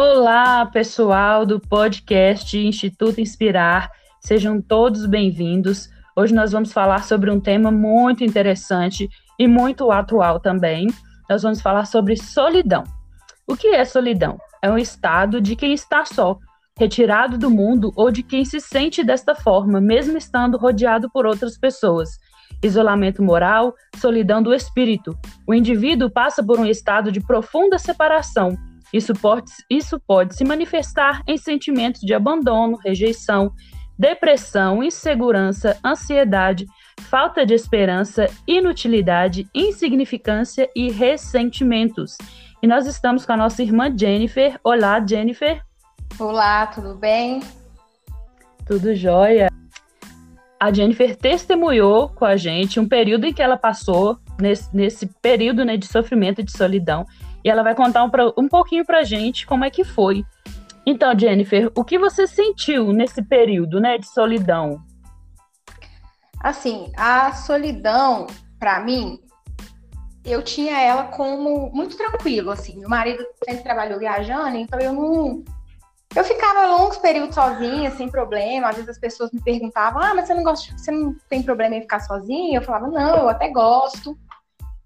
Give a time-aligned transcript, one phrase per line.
[0.00, 3.90] Olá, pessoal do podcast Instituto Inspirar.
[4.20, 5.90] Sejam todos bem-vindos.
[6.14, 10.86] Hoje nós vamos falar sobre um tema muito interessante e muito atual também.
[11.28, 12.84] Nós vamos falar sobre solidão.
[13.44, 14.38] O que é solidão?
[14.62, 16.38] É um estado de quem está só,
[16.78, 21.58] retirado do mundo ou de quem se sente desta forma, mesmo estando rodeado por outras
[21.58, 22.10] pessoas.
[22.62, 25.18] Isolamento moral, solidão do espírito.
[25.44, 28.56] O indivíduo passa por um estado de profunda separação
[28.92, 33.52] isso pode, isso pode se manifestar em sentimentos de abandono, rejeição,
[33.98, 36.66] depressão, insegurança, ansiedade,
[37.10, 42.16] falta de esperança, inutilidade, insignificância e ressentimentos.
[42.62, 44.58] E nós estamos com a nossa irmã Jennifer.
[44.64, 45.62] Olá, Jennifer.
[46.18, 47.40] Olá, tudo bem?
[48.66, 49.48] Tudo jóia.
[50.58, 55.64] A Jennifer testemunhou com a gente um período em que ela passou, nesse, nesse período
[55.64, 57.06] né, de sofrimento e de solidão.
[57.48, 60.22] E ela vai contar um, um pouquinho pra gente como é que foi.
[60.84, 64.82] Então, Jennifer, o que você sentiu nesse período, né, de solidão?
[66.40, 68.26] Assim, a solidão,
[68.58, 69.18] para mim,
[70.26, 72.80] eu tinha ela como muito tranquilo, assim.
[72.80, 75.42] Meu marido sempre trabalhou viajando, então eu não.
[76.14, 78.68] Eu ficava longos períodos sozinha, sem problema.
[78.68, 81.76] Às vezes as pessoas me perguntavam: ah, mas você não gosta, você não tem problema
[81.76, 82.58] em ficar sozinha?
[82.58, 84.18] Eu falava: não, eu até gosto.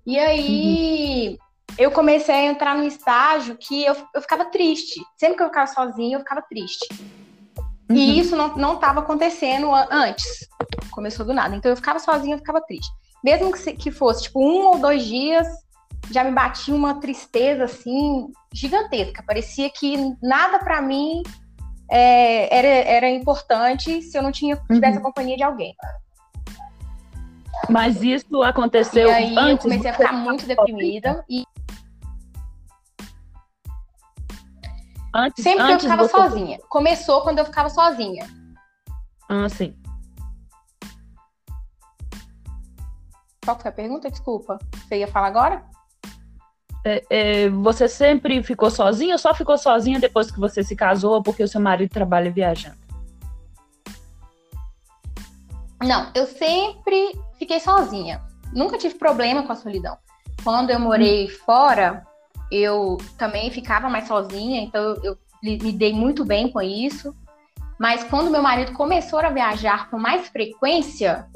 [0.06, 5.00] E aí, uhum eu comecei a entrar num estágio que eu, eu ficava triste.
[5.16, 6.86] Sempre que eu ficava sozinha, eu ficava triste.
[7.88, 7.96] Uhum.
[7.96, 10.48] E isso não estava acontecendo antes.
[10.90, 11.54] Começou do nada.
[11.54, 12.90] Então eu ficava sozinha, eu ficava triste.
[13.24, 15.46] Mesmo que, que fosse, tipo, um ou dois dias,
[16.10, 19.22] já me batia uma tristeza, assim, gigantesca.
[19.26, 21.22] Parecia que nada para mim
[21.90, 25.00] é, era, era importante se eu não tinha, tivesse uhum.
[25.00, 25.74] a companhia de alguém.
[27.68, 29.50] Mas isso aconteceu e aí antes?
[29.50, 31.44] eu comecei a ficar muito deprimida e
[35.14, 36.16] Antes, Sempre antes que eu ficava você...
[36.16, 36.58] sozinha.
[36.68, 38.26] Começou quando eu ficava sozinha.
[39.28, 39.76] Ah, sim.
[43.44, 44.10] Qual foi a pergunta?
[44.10, 44.58] Desculpa.
[44.74, 45.64] Você ia falar agora?
[46.84, 51.22] É, é, você sempre ficou sozinha ou só ficou sozinha depois que você se casou
[51.22, 52.80] porque o seu marido trabalha viajando?
[55.82, 58.22] Não, eu sempre fiquei sozinha.
[58.52, 59.96] Nunca tive problema com a solidão.
[60.44, 61.30] Quando eu morei hum.
[61.44, 62.06] fora,
[62.52, 67.16] eu também ficava mais sozinha, então eu me dei muito bem com isso.
[67.80, 71.26] Mas quando meu marido começou a viajar com mais frequência,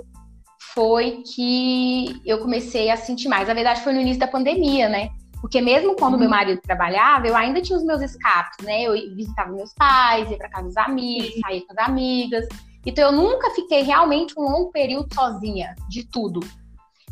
[0.75, 3.49] foi que eu comecei a sentir mais.
[3.49, 5.09] Na verdade, foi no início da pandemia, né?
[5.41, 6.21] Porque mesmo quando uhum.
[6.21, 8.83] meu marido trabalhava, eu ainda tinha os meus escapes, né?
[8.83, 12.47] Eu visitava meus pais, ia para casa dos amigos, saía com as amigas.
[12.85, 16.41] Então eu nunca fiquei realmente um longo período sozinha de tudo.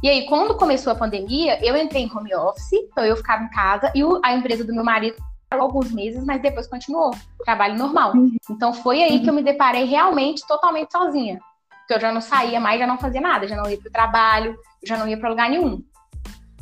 [0.05, 3.49] E aí, quando começou a pandemia, eu entrei em home office, então eu ficava em
[3.49, 5.17] casa e a empresa do meu marido
[5.51, 7.11] alguns meses, mas depois continuou,
[7.43, 8.13] trabalho normal.
[8.15, 8.37] Uhum.
[8.51, 11.41] Então foi aí que eu me deparei realmente totalmente sozinha.
[11.71, 13.93] Porque eu já não saía mais, já não fazia nada, já não ia para o
[13.93, 15.83] trabalho, já não ia para lugar nenhum.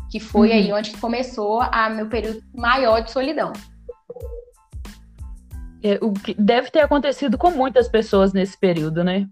[0.08, 0.54] Que foi uhum.
[0.54, 3.52] aí onde começou a meu período maior de solidão.
[5.82, 9.26] É, o que deve ter acontecido com muitas pessoas nesse período, né?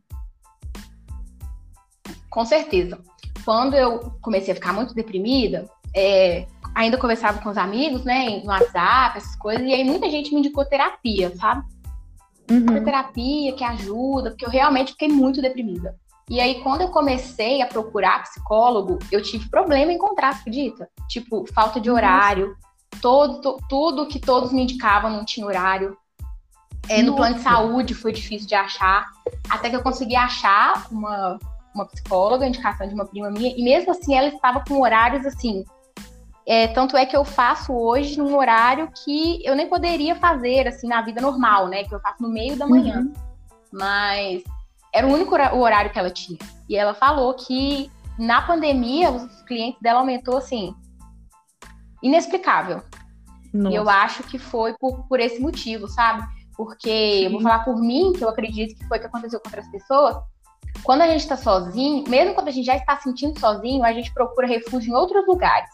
[2.28, 2.98] Com certeza
[3.44, 8.50] quando eu comecei a ficar muito deprimida, é, ainda conversava com os amigos, né, no
[8.50, 11.64] WhatsApp, essas coisas, e aí muita gente me indicou terapia, sabe?
[12.50, 12.84] Uhum.
[12.84, 15.96] Terapia que ajuda, porque eu realmente fiquei muito deprimida.
[16.28, 20.88] E aí, quando eu comecei a procurar psicólogo, eu tive problema em encontrar, acredita?
[21.08, 22.56] Tipo, falta de horário,
[23.02, 25.96] todo, tudo que todos me indicavam não tinha horário.
[26.88, 29.06] É, no plano de saúde foi difícil de achar,
[29.48, 31.38] até que eu consegui achar uma
[31.74, 35.64] uma psicóloga, indicação de uma prima minha, e mesmo assim ela estava com horários assim.
[36.46, 40.88] É, tanto é que eu faço hoje num horário que eu nem poderia fazer assim
[40.88, 41.84] na vida normal, né?
[41.84, 43.00] Que eu faço no meio da manhã.
[43.00, 43.12] Uhum.
[43.72, 44.42] Mas
[44.92, 46.38] era o único horário que ela tinha.
[46.68, 50.74] E ela falou que na pandemia os clientes dela aumentou assim
[52.02, 52.82] inexplicável.
[53.52, 53.72] Nossa.
[53.72, 56.22] E eu acho que foi por, por esse motivo, sabe?
[56.56, 57.24] Porque Sim.
[57.24, 59.68] eu vou falar por mim, que eu acredito que foi o que aconteceu com outras
[59.68, 60.16] pessoas.
[60.82, 64.12] Quando a gente está sozinho, mesmo quando a gente já está sentindo sozinho, a gente
[64.12, 65.68] procura refúgio em outros lugares.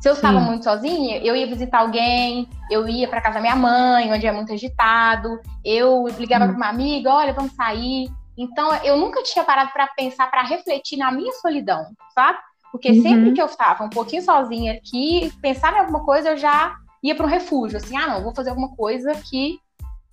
[0.00, 3.54] Se eu estava muito sozinha, eu ia visitar alguém, eu ia para casa da minha
[3.54, 8.08] mãe, onde é muito agitado, eu ligava para uma amiga, olha, vamos sair.
[8.36, 11.84] Então, eu nunca tinha parado para pensar, para refletir na minha solidão,
[12.14, 12.38] sabe?
[12.72, 13.02] Porque uhum.
[13.02, 17.14] sempre que eu estava um pouquinho sozinha aqui, pensar em alguma coisa, eu já ia
[17.14, 19.58] para um refúgio, assim, ah, não, vou fazer alguma coisa que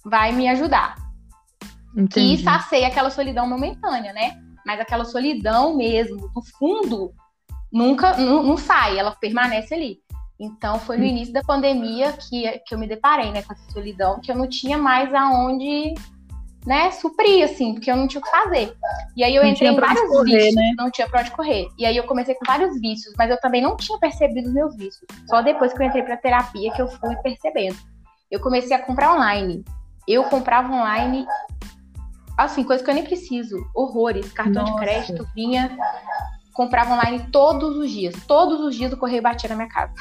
[0.03, 0.95] vai me ajudar.
[1.97, 2.37] Entendi.
[2.37, 4.39] Que sacia aquela solidão momentânea, né?
[4.63, 7.11] Mas aquela solidão mesmo, no fundo,
[7.71, 9.99] nunca não, não sai, ela permanece ali.
[10.39, 11.09] Então foi no uhum.
[11.09, 14.47] início da pandemia que, que eu me deparei, né, com essa solidão, que eu não
[14.47, 15.95] tinha mais aonde,
[16.63, 18.75] né, suprir, assim, porque eu não tinha o que fazer.
[19.15, 20.73] E aí eu não entrei em vários correr, vícios, né?
[20.77, 21.67] não tinha pra onde correr.
[21.79, 24.75] E aí eu comecei com vários vícios, mas eu também não tinha percebido os meus
[24.75, 25.07] vícios.
[25.27, 27.77] Só depois que eu entrei pra terapia que eu fui percebendo.
[28.29, 29.65] Eu comecei a comprar online.
[30.07, 31.25] Eu comprava online,
[32.37, 33.57] assim, coisa que eu nem preciso.
[33.75, 34.31] Horrores.
[34.31, 34.73] Cartão Nossa.
[34.73, 35.77] de crédito vinha
[36.57, 38.15] comprava online todos os dias.
[38.27, 39.93] Todos os dias o correio batia na minha casa.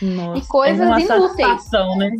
[0.00, 1.70] Nossa, e coisas é inúteis.
[1.98, 2.10] Né?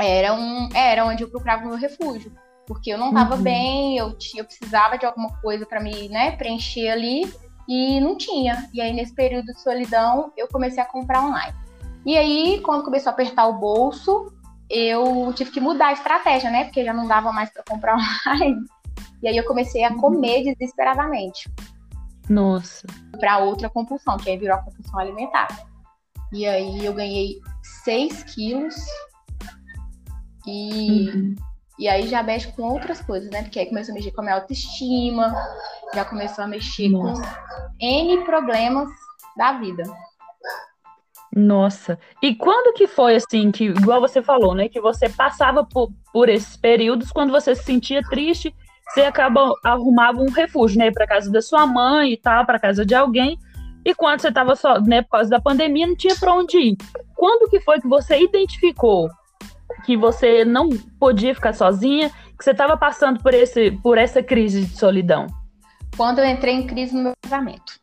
[0.00, 2.32] Era, um, era onde eu procurava o meu refúgio.
[2.64, 3.42] Porque eu não estava uhum.
[3.42, 7.30] bem, eu, eu precisava de alguma coisa para me né, preencher ali
[7.68, 8.70] e não tinha.
[8.72, 11.54] E aí, nesse período de solidão, eu comecei a comprar online.
[12.06, 14.32] E aí, quando começou a apertar o bolso,
[14.72, 16.64] eu tive que mudar a estratégia, né?
[16.64, 17.94] Porque já não dava mais para comprar
[18.26, 18.64] online.
[19.22, 20.00] E aí eu comecei a uhum.
[20.00, 21.48] comer desesperadamente.
[22.28, 22.86] Nossa.
[23.20, 25.48] Para outra compulsão, que aí virou a compulsão alimentar.
[26.32, 27.38] E aí eu ganhei
[27.84, 28.74] 6 quilos.
[30.46, 31.34] E, uhum.
[31.78, 33.42] e aí já mexe com outras coisas, né?
[33.42, 35.34] Porque aí começou a mexer com a minha autoestima,
[35.94, 37.22] já começou a mexer Nossa.
[37.22, 38.88] com N problemas
[39.36, 39.84] da vida.
[41.34, 41.98] Nossa.
[42.22, 44.68] E quando que foi assim, que, igual você falou, né?
[44.68, 48.54] Que você passava por, por esses períodos quando você se sentia triste
[48.92, 52.84] você acaba arrumava um refúgio, né, para casa da sua mãe e tal, para casa
[52.84, 53.38] de alguém.
[53.84, 56.76] E quando você estava só, né, por causa da pandemia, não tinha para onde ir.
[57.16, 59.08] Quando que foi que você identificou
[59.86, 60.68] que você não
[61.00, 65.26] podia ficar sozinha, que você estava passando por esse por essa crise de solidão?
[65.96, 67.80] Quando eu entrei em crise no meu casamento.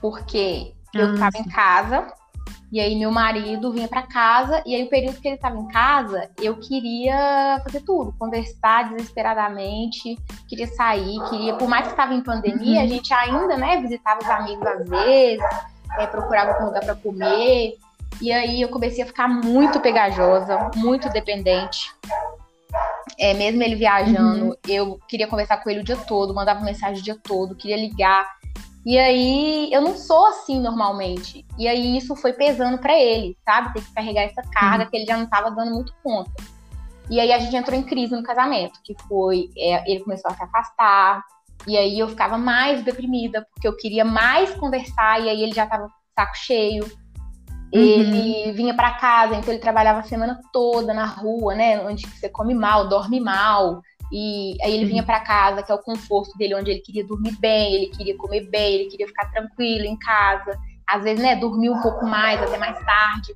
[0.00, 2.06] Porque eu estava ah, em casa,
[2.74, 5.68] e aí meu marido vinha para casa e aí o período que ele estava em
[5.68, 10.18] casa, eu queria fazer tudo, conversar desesperadamente,
[10.48, 12.84] queria sair, queria, por mais que estava em pandemia, uhum.
[12.84, 15.44] a gente ainda, né, visitava os amigos às vezes,
[16.00, 17.78] é, procurava um lugar para comer.
[18.20, 21.94] E aí eu comecei a ficar muito pegajosa, muito dependente.
[23.16, 24.56] É, mesmo ele viajando, uhum.
[24.66, 28.26] eu queria conversar com ele o dia todo, mandava mensagem o dia todo, queria ligar.
[28.84, 31.44] E aí eu não sou assim normalmente.
[31.58, 33.72] E aí isso foi pesando para ele, sabe?
[33.72, 34.90] Ter que carregar essa carga uhum.
[34.90, 36.32] que ele já não estava dando muito conta.
[37.10, 40.34] E aí a gente entrou em crise no casamento, que foi é, ele começou a
[40.34, 41.22] se afastar.
[41.66, 45.66] E aí eu ficava mais deprimida, porque eu queria mais conversar, e aí ele já
[45.66, 46.84] tava saco cheio.
[47.74, 47.80] Uhum.
[47.80, 51.80] Ele vinha para casa, então ele trabalhava a semana toda na rua, né?
[51.80, 53.80] Onde você come mal, dorme mal.
[54.12, 57.36] E aí ele vinha para casa, que é o conforto dele, onde ele queria dormir
[57.38, 60.58] bem, ele queria comer bem, ele queria ficar tranquilo em casa.
[60.86, 63.34] Às vezes, né, dormir um pouco mais, até mais tarde.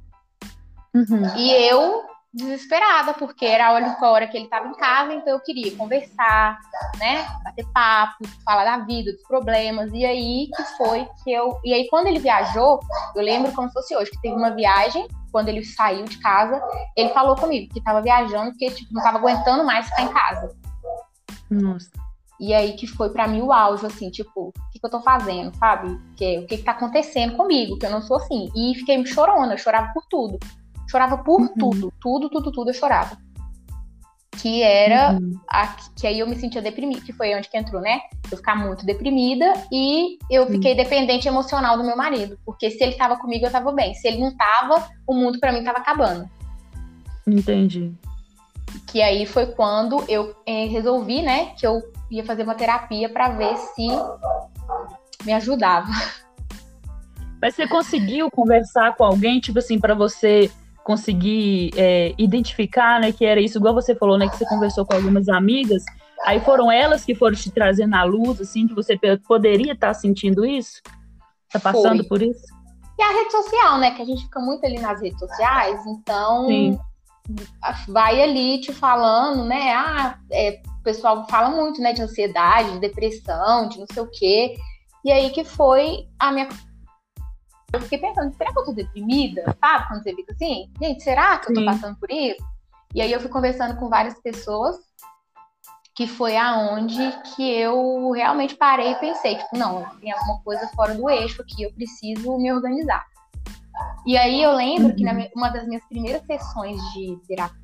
[0.95, 1.37] Uhum.
[1.37, 5.41] E eu, desesperada, porque era a única hora que ele estava em casa, então eu
[5.41, 6.59] queria conversar,
[6.99, 9.91] né, bater papo, falar da vida, dos problemas.
[9.93, 11.59] E aí que foi que eu.
[11.65, 12.81] E aí, quando ele viajou,
[13.17, 16.61] eu lembro como se fosse hoje, que teve uma viagem quando ele saiu de casa,
[16.97, 20.57] ele falou comigo que estava viajando porque tipo, não estava aguentando mais ficar em casa.
[21.51, 21.91] Nossa.
[22.41, 25.01] E aí que foi para mim o auge, assim, tipo, o que, que eu tô
[25.01, 25.99] fazendo, sabe?
[26.17, 28.49] Que, o que, que tá acontecendo comigo, que eu não sou assim.
[28.55, 30.39] E fiquei chorona, eu chorava por tudo.
[30.89, 31.55] Chorava por uhum.
[31.59, 33.19] tudo, tudo, tudo, tudo eu chorava
[34.41, 35.39] que era uhum.
[35.49, 38.01] a, que aí eu me sentia deprimida, que foi onde que entrou, né?
[38.31, 40.53] Eu ficar muito deprimida e eu Sim.
[40.53, 44.07] fiquei dependente emocional do meu marido, porque se ele estava comigo eu estava bem, se
[44.07, 46.29] ele não estava, o mundo para mim estava acabando.
[47.27, 47.93] Entendi.
[48.87, 53.31] Que aí foi quando eu eh, resolvi, né, que eu ia fazer uma terapia para
[53.31, 53.89] ver se
[55.25, 55.89] me ajudava.
[57.41, 60.51] Mas você conseguiu conversar com alguém, tipo assim, para você
[60.83, 64.95] conseguir é, identificar, né, que era isso, igual você falou, né, que você conversou com
[64.95, 65.85] algumas amigas,
[66.25, 69.95] aí foram elas que foram te trazendo à luz, assim, que você poderia estar tá
[69.95, 70.81] sentindo isso?
[71.53, 72.09] Tá passando Foi.
[72.09, 72.43] por isso?
[72.99, 76.47] E a rede social, né, que a gente fica muito ali nas redes sociais, então
[76.47, 76.79] Sim.
[77.89, 82.81] Vai ali te falando, né, ah, é, o pessoal fala muito, né, de ansiedade, de
[82.81, 84.57] depressão, de não sei o quê,
[85.05, 86.49] e aí que foi a minha
[87.73, 89.45] eu fiquei pensando, será que eu tô deprimida?
[89.61, 89.89] Sabe?
[89.89, 91.67] Quando você fica assim, gente, será que eu tô Sim.
[91.67, 92.43] passando por isso?
[92.95, 94.77] E aí eu fui conversando com várias pessoas,
[95.95, 96.97] que foi aonde
[97.35, 101.65] que eu realmente parei e pensei, tipo, não, tem alguma coisa fora do eixo aqui,
[101.65, 103.05] eu preciso me organizar.
[104.07, 104.97] E aí eu lembro uhum.
[104.97, 107.57] que uma das minhas primeiras sessões de terapia,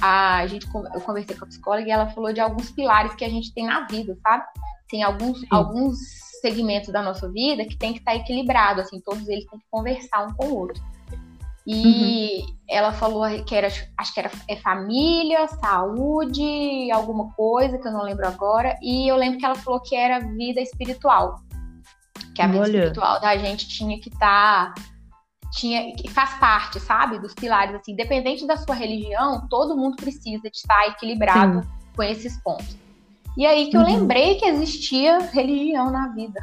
[0.00, 3.28] a gente, eu conversei com a psicóloga e ela falou de alguns pilares que a
[3.28, 4.44] gente tem na vida, sabe?
[4.88, 5.98] Tem alguns, alguns
[6.40, 9.66] segmentos da nossa vida que tem que estar tá equilibrado, assim, todos eles têm que
[9.70, 10.82] conversar um com o outro.
[11.70, 12.56] E uhum.
[12.66, 18.04] ela falou que era, acho que era é família, saúde, alguma coisa que eu não
[18.04, 18.74] lembro agora.
[18.80, 21.42] E eu lembro que ela falou que era vida espiritual.
[22.34, 22.78] Que a vida Olha.
[22.78, 24.82] espiritual da gente tinha que estar tá,
[25.52, 30.42] tinha que faz parte, sabe, dos pilares assim, independente da sua religião, todo mundo precisa
[30.42, 31.68] de estar equilibrado Sim.
[31.96, 32.76] com esses pontos.
[33.36, 33.86] E aí que eu uhum.
[33.86, 36.40] lembrei que existia religião na vida.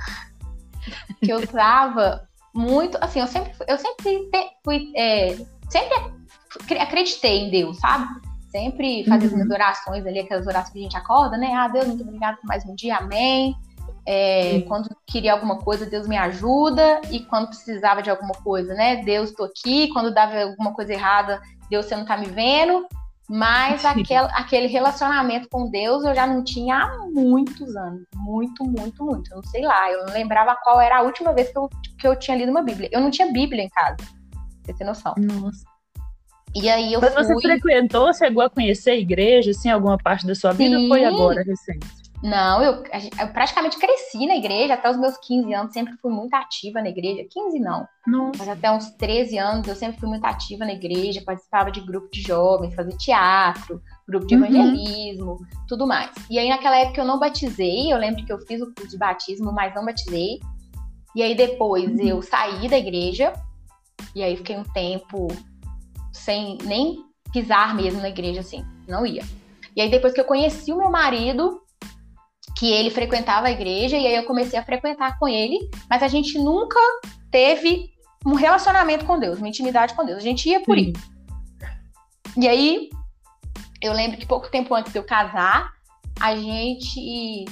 [1.23, 4.31] que eu tava muito, assim, eu sempre eu sempre
[4.63, 5.35] fui é,
[5.69, 5.93] sempre
[6.79, 8.07] acreditei em Deus, sabe?
[8.49, 9.33] Sempre fazia uhum.
[9.33, 11.53] as minhas orações ali, aquelas orações que a gente acorda, né?
[11.53, 13.55] Ah, Deus, muito obrigado por mais um dia, amém.
[14.07, 17.01] É, quando queria alguma coisa, Deus me ajuda.
[17.11, 18.97] E quando precisava de alguma coisa, né?
[18.97, 19.89] Deus, tô aqui.
[19.89, 22.85] Quando dava alguma coisa errada, Deus, você não tá me vendo.
[23.27, 28.03] Mas aquel, aquele relacionamento com Deus eu já não tinha há muitos anos.
[28.15, 29.31] Muito, muito, muito.
[29.31, 29.91] Eu não sei lá.
[29.91, 31.69] Eu não lembrava qual era a última vez que eu,
[31.99, 32.89] que eu tinha lido uma Bíblia.
[32.91, 33.97] Eu não tinha Bíblia em casa.
[33.97, 34.05] Pra
[34.65, 35.15] você ter noção.
[35.17, 35.65] Nossa.
[36.53, 37.23] E aí eu Mas fui...
[37.23, 40.83] você frequentou, chegou a conhecer a igreja, assim, alguma parte da sua vida Sim.
[40.83, 42.04] ou foi agora, recente?
[42.23, 42.83] Não, eu,
[43.19, 46.89] eu, praticamente cresci na igreja até os meus 15 anos, sempre fui muito ativa na
[46.89, 47.27] igreja.
[47.29, 48.39] 15 não, Nossa.
[48.39, 52.09] mas até uns 13 anos eu sempre fui muito ativa na igreja, participava de grupo
[52.11, 54.45] de jovens, fazia teatro, grupo de uhum.
[54.45, 55.45] evangelismo, uhum.
[55.67, 56.11] tudo mais.
[56.29, 58.97] E aí naquela época eu não batizei, eu lembro que eu fiz o curso de
[58.97, 60.39] batismo, mas não batizei.
[61.15, 62.07] E aí depois uhum.
[62.07, 63.33] eu saí da igreja,
[64.15, 65.27] e aí fiquei um tempo
[66.11, 69.23] sem nem pisar mesmo na igreja, assim, não ia.
[69.75, 71.61] E aí depois que eu conheci o meu marido,
[72.57, 76.07] que ele frequentava a igreja, e aí eu comecei a frequentar com ele, mas a
[76.07, 76.79] gente nunca
[77.29, 77.91] teve
[78.25, 80.17] um relacionamento com Deus, uma intimidade com Deus.
[80.17, 80.93] A gente ia por ir.
[82.37, 82.89] E aí,
[83.81, 85.71] eu lembro que pouco tempo antes de eu casar,
[86.19, 87.45] a gente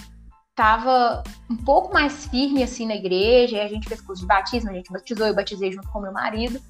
[0.56, 4.70] tava um pouco mais firme assim na igreja, e a gente fez curso de batismo,
[4.70, 6.62] a gente batizou, eu batizei junto com meu marido.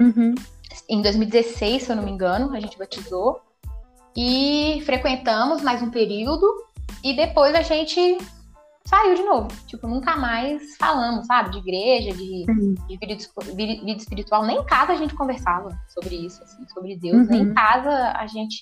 [0.00, 0.34] Uhum
[0.88, 3.40] em 2016, se eu não me engano, a gente batizou.
[4.16, 6.46] E frequentamos mais um período.
[7.02, 8.18] E depois a gente
[8.84, 9.48] saiu de novo.
[9.66, 11.50] Tipo, nunca mais falamos, sabe?
[11.50, 12.44] De igreja, de,
[12.88, 13.16] de vida,
[13.54, 14.44] vida, espiritual.
[14.44, 17.22] Nem em casa a gente conversava sobre isso, assim, sobre Deus.
[17.22, 17.26] Uhum.
[17.26, 18.60] Nem em casa a gente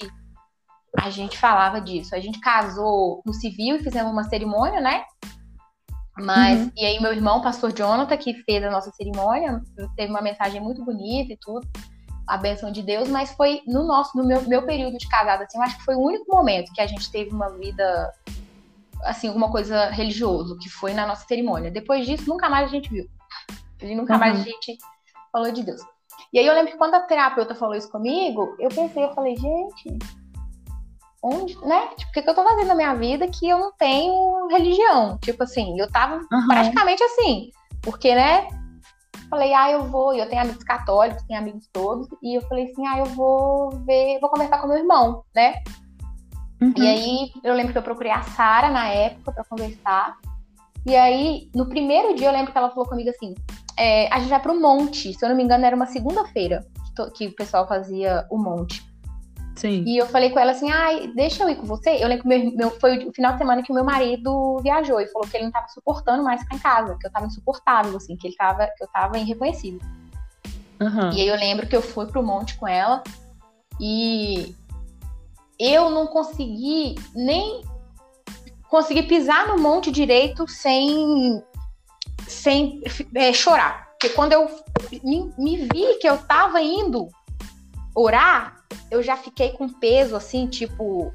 [0.99, 2.14] a gente falava disso.
[2.14, 5.04] A gente casou no civil e fizemos uma cerimônia, né?
[6.18, 6.72] Mas, uhum.
[6.76, 9.62] e aí meu irmão, pastor Jonathan, que fez a nossa cerimônia,
[9.96, 11.66] teve uma mensagem muito bonita e tudo
[12.30, 15.58] a bênção de Deus, mas foi no nosso, no meu, meu período de casada, assim,
[15.58, 18.12] eu acho que foi o único momento que a gente teve uma vida,
[19.04, 21.71] assim, alguma coisa religioso, que foi na nossa cerimônia.
[21.71, 23.07] Depois disso, nunca mais a gente viu.
[23.80, 24.21] E nunca uhum.
[24.21, 24.78] mais a gente
[25.33, 25.80] falou de Deus.
[26.33, 29.37] E aí eu lembro que quando a terapeuta falou isso comigo, eu pensei, eu falei,
[29.37, 29.99] gente,
[31.23, 31.88] onde, né?
[31.97, 35.19] Tipo, o que, que eu tô fazendo na minha vida que eu não tenho religião?
[35.19, 36.47] Tipo assim, eu tava uhum.
[36.47, 37.50] praticamente assim,
[37.83, 38.47] porque, né,
[39.30, 42.64] Falei, ah, eu vou, e eu tenho amigos católicos, tenho amigos todos, e eu falei
[42.64, 45.62] assim, ah, eu vou ver, vou conversar com meu irmão, né?
[46.60, 46.74] Uhum.
[46.76, 50.16] E aí eu lembro que eu procurei a Sara na época para conversar.
[50.86, 53.34] E aí, no primeiro dia, eu lembro que ela falou comigo assim:
[53.76, 55.14] é, a gente vai para o monte.
[55.14, 58.84] Se eu não me engano, era uma segunda-feira que, que, o pessoal fazia o monte.
[59.56, 59.84] Sim.
[59.86, 62.02] E eu falei com ela assim, ai, deixa eu ir com você.
[62.02, 65.00] Eu lembro que meu, meu, foi o final de semana que o meu marido viajou
[65.00, 67.94] e falou que ele não tava suportando mais ficar em casa, que eu tava insuportável,
[67.96, 69.80] assim, que ele tava, que eu tava irreconhecível.
[70.80, 71.12] Uhum.
[71.12, 73.02] E aí eu lembro que eu fui pro monte com ela
[73.78, 74.54] e
[75.60, 77.62] eu não consegui nem
[78.66, 81.42] conseguir pisar no monte direito sem,
[82.26, 82.80] sem
[83.14, 83.90] é, chorar.
[83.90, 84.48] Porque quando eu
[85.04, 87.08] me, me vi que eu tava indo
[87.94, 91.12] orar, eu já fiquei com peso, assim, tipo.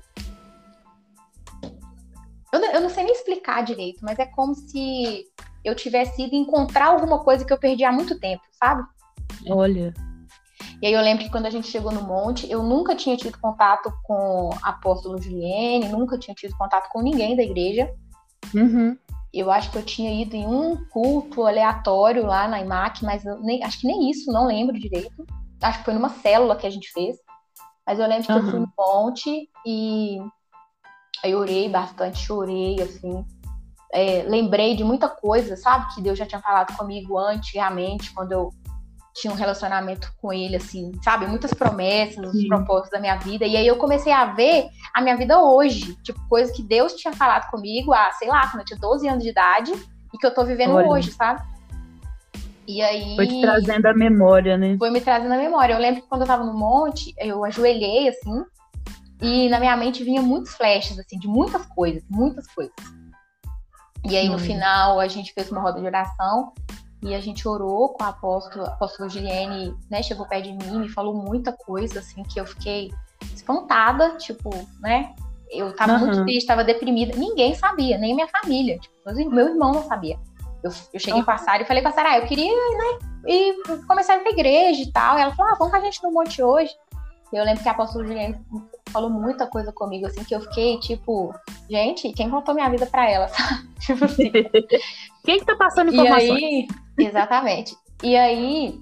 [2.53, 5.25] Eu não, eu não sei nem explicar direito, mas é como se
[5.63, 8.83] eu tivesse ido encontrar alguma coisa que eu perdi há muito tempo, sabe?
[9.49, 9.91] Olha.
[10.81, 13.39] E aí eu lembro que quando a gente chegou no monte, eu nunca tinha tido
[13.39, 17.91] contato com apóstolo Juliene, nunca tinha tido contato com ninguém da igreja.
[18.53, 18.97] Uhum.
[19.33, 23.63] Eu acho que eu tinha ido em um culto aleatório lá na IMAC, mas nem,
[23.63, 25.25] acho que nem isso, não lembro direito.
[25.61, 27.17] Acho que foi numa célula que a gente fez.
[27.85, 28.37] Mas eu lembro que uhum.
[28.37, 30.19] eu fui no monte e
[31.23, 33.25] aí orei bastante, chorei, assim.
[33.93, 35.93] É, lembrei de muita coisa, sabe?
[35.93, 38.49] Que Deus já tinha falado comigo antigamente, quando eu
[39.15, 41.25] tinha um relacionamento com ele, assim, sabe?
[41.25, 43.45] Muitas promessas, os propósitos da minha vida.
[43.45, 47.13] E aí eu comecei a ver a minha vida hoje, tipo, coisa que Deus tinha
[47.13, 49.71] falado comigo há, sei lá, quando eu tinha 12 anos de idade
[50.13, 50.87] e que eu tô vivendo Olha.
[50.87, 51.41] hoje, sabe?
[52.67, 53.15] E aí.
[53.15, 54.75] Foi te trazendo a memória, né?
[54.77, 55.73] Foi me trazendo a memória.
[55.73, 58.43] Eu lembro que quando eu tava no monte, eu ajoelhei assim,
[59.21, 62.75] e na minha mente vinha muitos flashes, assim, de muitas coisas, muitas coisas.
[64.03, 66.53] E aí, no final, a gente fez uma roda de oração
[67.01, 70.01] e a gente orou com a apóstola, a apóstola Giliene, né?
[70.01, 72.91] Chegou perto de mim, me falou muita coisa, assim, que eu fiquei
[73.33, 74.49] espantada, tipo,
[74.79, 75.13] né?
[75.49, 75.99] Eu tava uhum.
[75.99, 77.15] muito triste, tava deprimida.
[77.15, 78.79] Ninguém sabia, nem minha família.
[78.79, 78.95] Tipo,
[79.29, 80.17] meu irmão não sabia.
[80.63, 83.07] Eu, eu cheguei com a Sara e falei com a Sara, ah, eu queria, né,
[83.27, 83.55] ir
[83.87, 85.17] começar a ir pra igreja e tal.
[85.17, 86.73] E ela falou, ah, vamos com a gente no monte hoje.
[87.33, 88.39] Eu lembro que a apóstola Juliane
[88.89, 91.33] falou muita coisa comigo, assim, que eu fiquei, tipo,
[91.69, 93.65] gente, quem contou minha vida pra ela, sabe?
[93.85, 94.31] Tipo assim.
[95.23, 96.41] quem que tá passando informações?
[96.41, 96.67] E aí,
[96.97, 97.77] exatamente.
[98.01, 98.79] E aí,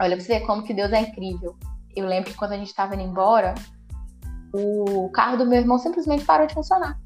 [0.00, 1.56] olha, pra você ver como que Deus é incrível.
[1.96, 3.54] Eu lembro que quando a gente tava indo embora,
[4.52, 6.98] o carro do meu irmão simplesmente parou de funcionar.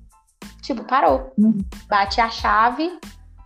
[0.62, 1.32] Tipo, parou.
[1.38, 1.58] Uhum.
[1.88, 2.98] Bate a chave,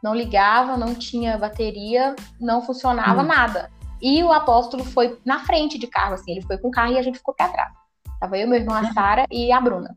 [0.03, 3.27] não ligava, não tinha bateria, não funcionava uhum.
[3.27, 3.71] nada.
[4.01, 6.99] E o apóstolo foi na frente de carro, assim, ele foi com o carro e
[6.99, 7.73] a gente ficou pra trás.
[8.21, 8.93] Tava eu, meu irmão, a.
[8.93, 9.97] Sara e a Bruna.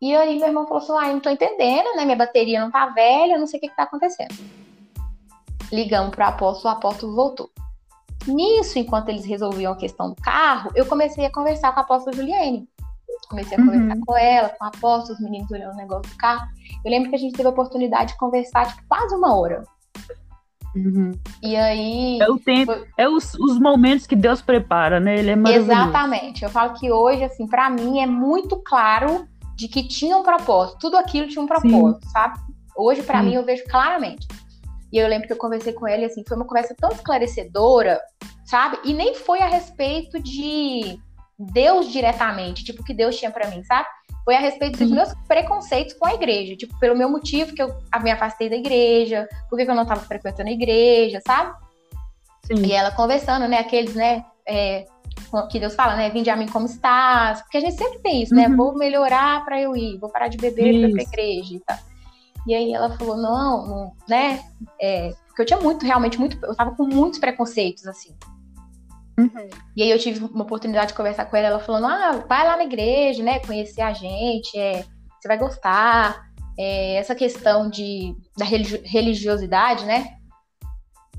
[0.00, 2.04] E aí meu irmão falou assim: ah, não tô entendendo, né?
[2.04, 4.34] Minha bateria não tá velha, não sei o que, que tá acontecendo.
[5.72, 7.50] Ligamos pro apóstolo, o apóstolo voltou.
[8.26, 12.14] Nisso, enquanto eles resolviam a questão do carro, eu comecei a conversar com a apóstola
[12.14, 12.68] Juliane.
[13.28, 13.66] Comecei a uhum.
[13.66, 16.46] conversar com ela, com a apóstola, os meninos olhando o negócio do carro.
[16.84, 19.64] Eu lembro que a gente teve a oportunidade de conversar, tipo, quase uma hora.
[20.76, 21.12] Uhum.
[21.42, 22.18] E aí.
[22.20, 22.86] É o tempo, foi...
[22.98, 25.18] é os, os momentos que Deus prepara, né?
[25.18, 25.72] Ele é maravilhoso.
[25.72, 26.44] Exatamente.
[26.44, 30.78] Eu falo que hoje, assim, para mim é muito claro de que tinha um propósito.
[30.78, 32.10] Tudo aquilo tinha um propósito, Sim.
[32.10, 32.38] sabe?
[32.76, 34.28] Hoje, para mim, eu vejo claramente.
[34.92, 37.98] E eu lembro que eu conversei com ele, assim, foi uma conversa tão esclarecedora,
[38.44, 38.78] sabe?
[38.84, 40.98] E nem foi a respeito de
[41.38, 43.86] Deus diretamente, tipo, o que Deus tinha para mim, sabe?
[44.26, 46.56] Foi a respeito dos meus preconceitos com a igreja.
[46.56, 50.48] Tipo, pelo meu motivo que eu me afastei da igreja, porque eu não estava frequentando
[50.48, 51.56] a igreja, sabe?
[52.44, 52.66] Sim.
[52.66, 53.60] E ela conversando, né?
[53.60, 54.24] Aqueles, né?
[54.44, 54.84] É,
[55.48, 56.10] que Deus fala, né?
[56.10, 57.40] Vinde a mim como estás.
[57.42, 58.46] Porque a gente sempre tem isso, né?
[58.46, 58.50] uhum.
[58.50, 58.56] né?
[58.56, 61.78] Vou melhorar para eu ir, vou parar de beber para ir pra igreja e tal.
[62.48, 64.40] E aí ela falou, não, não né?
[64.82, 66.36] É, porque eu tinha muito, realmente, muito.
[66.44, 68.12] Eu tava com muitos preconceitos, assim.
[69.18, 69.48] Uhum.
[69.74, 72.56] E aí eu tive uma oportunidade de conversar com ela, ela falando, ah, vai lá
[72.56, 74.84] na igreja, né, conhecer a gente, é,
[75.20, 76.26] você vai gostar.
[76.58, 80.16] É, essa questão de, da religiosidade, né?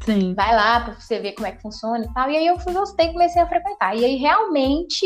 [0.04, 0.34] Sim.
[0.34, 2.30] Vai lá para você ver como é que funciona e tal.
[2.30, 3.96] E aí eu fui gostei, comecei a frequentar.
[3.96, 5.06] E aí realmente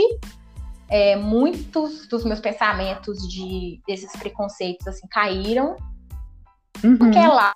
[0.89, 5.75] é, muitos dos meus pensamentos de desses preconceitos assim caíram.
[6.83, 6.97] Uhum.
[6.97, 7.53] Porque é lá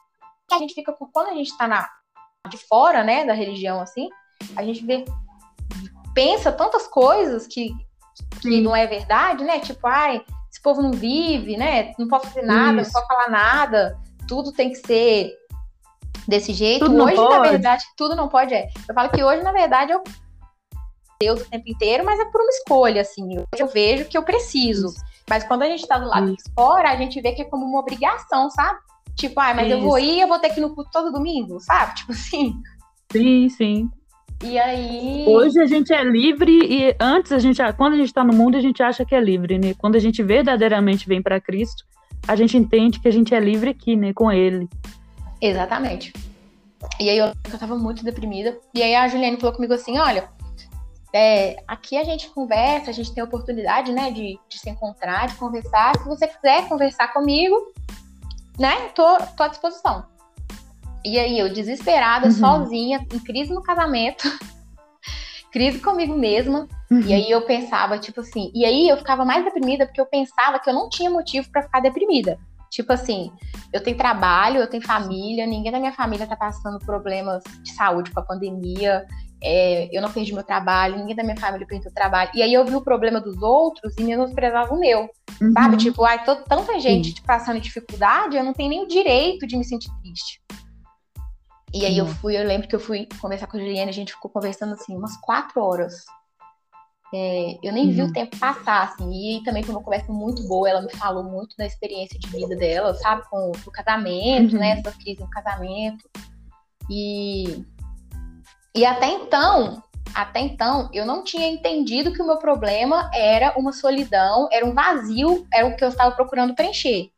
[0.48, 1.88] que a gente fica quando a gente está na
[2.50, 4.08] de fora, né, da religião assim,
[4.56, 5.04] a gente vê
[6.16, 7.76] pensa tantas coisas que,
[8.42, 9.60] que não é verdade, né?
[9.60, 11.94] Tipo, ai, esse povo não vive, né?
[12.00, 12.92] Não pode fazer nada, Isso.
[12.92, 15.32] não pode falar nada, tudo tem que ser
[16.28, 16.86] desse jeito.
[16.86, 18.54] Tudo hoje, na verdade, tudo não pode.
[18.54, 18.70] É.
[18.88, 20.02] Eu falo que hoje, na verdade, eu
[21.20, 23.38] Deus o tempo inteiro, mas é por uma escolha, assim.
[23.38, 24.94] Hoje eu vejo que eu preciso.
[25.30, 26.46] Mas quando a gente tá do lado Isso.
[26.46, 28.80] de fora, a gente vê que é como uma obrigação, sabe?
[29.16, 29.78] Tipo, ah, mas Isso.
[29.78, 31.96] eu vou ir, eu vou ter que ir no culto todo domingo, sabe?
[31.96, 32.62] Tipo assim.
[33.12, 33.90] Sim, sim.
[34.46, 35.26] E aí.
[35.28, 38.56] Hoje a gente é livre e antes a gente, quando a gente está no mundo,
[38.56, 39.74] a gente acha que é livre, né?
[39.76, 41.84] Quando a gente verdadeiramente vem para Cristo,
[42.28, 44.14] a gente entende que a gente é livre aqui, né?
[44.14, 44.70] Com Ele.
[45.42, 46.14] Exatamente.
[47.00, 48.56] E aí eu, eu tava muito deprimida.
[48.72, 50.30] E aí a Juliane falou comigo assim: olha,
[51.12, 55.28] é, aqui a gente conversa, a gente tem a oportunidade, né, de, de se encontrar,
[55.28, 55.98] de conversar.
[55.98, 57.74] Se você quiser conversar comigo,
[58.60, 60.06] né, tô, tô à disposição.
[61.06, 62.32] E aí, eu desesperada, uhum.
[62.32, 64.24] sozinha, em crise no casamento,
[65.54, 66.68] crise comigo mesma.
[66.92, 67.02] Uhum.
[67.02, 70.60] E aí eu pensava, tipo assim, e aí eu ficava mais deprimida porque eu pensava
[70.60, 72.38] que eu não tinha motivo para ficar deprimida.
[72.70, 73.32] Tipo assim,
[73.72, 78.12] eu tenho trabalho, eu tenho família, ninguém da minha família tá passando problemas de saúde
[78.12, 79.06] com a pandemia.
[79.42, 82.32] É, eu não perdi meu trabalho, ninguém da minha família perdeu trabalho.
[82.34, 85.08] E aí eu vi o problema dos outros e menosprezava o meu.
[85.42, 85.54] Uhum.
[85.54, 85.78] Sabe?
[85.78, 89.64] Tipo, ai, tô, tanta gente passando dificuldade, eu não tenho nem o direito de me
[89.64, 90.42] sentir triste.
[91.76, 94.14] E aí eu fui, eu lembro que eu fui conversar com a Juliana, a gente
[94.14, 96.06] ficou conversando assim umas quatro horas.
[97.14, 97.92] É, eu nem uhum.
[97.92, 98.14] vi o uhum.
[98.14, 101.66] tempo passar, assim, e também foi uma conversa muito boa, ela me falou muito da
[101.66, 104.60] experiência de vida dela, sabe, com o casamento, uhum.
[104.60, 106.10] né, essa crise no casamento.
[106.90, 107.66] E,
[108.74, 109.84] e até então,
[110.14, 114.74] até então, eu não tinha entendido que o meu problema era uma solidão, era um
[114.74, 117.12] vazio, era o que eu estava procurando preencher.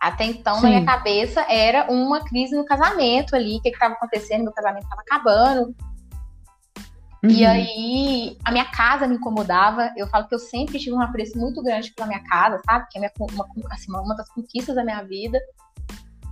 [0.00, 0.62] Até então, Sim.
[0.62, 4.84] na minha cabeça, era uma crise no casamento ali, o que estava acontecendo, meu casamento
[4.84, 5.74] estava acabando.
[7.22, 7.30] Uhum.
[7.30, 9.92] E aí, a minha casa me incomodava.
[9.94, 12.86] Eu falo que eu sempre tive um apreço muito grande pela minha casa, sabe?
[12.90, 15.38] Que é minha, uma, assim, uma das conquistas da minha vida.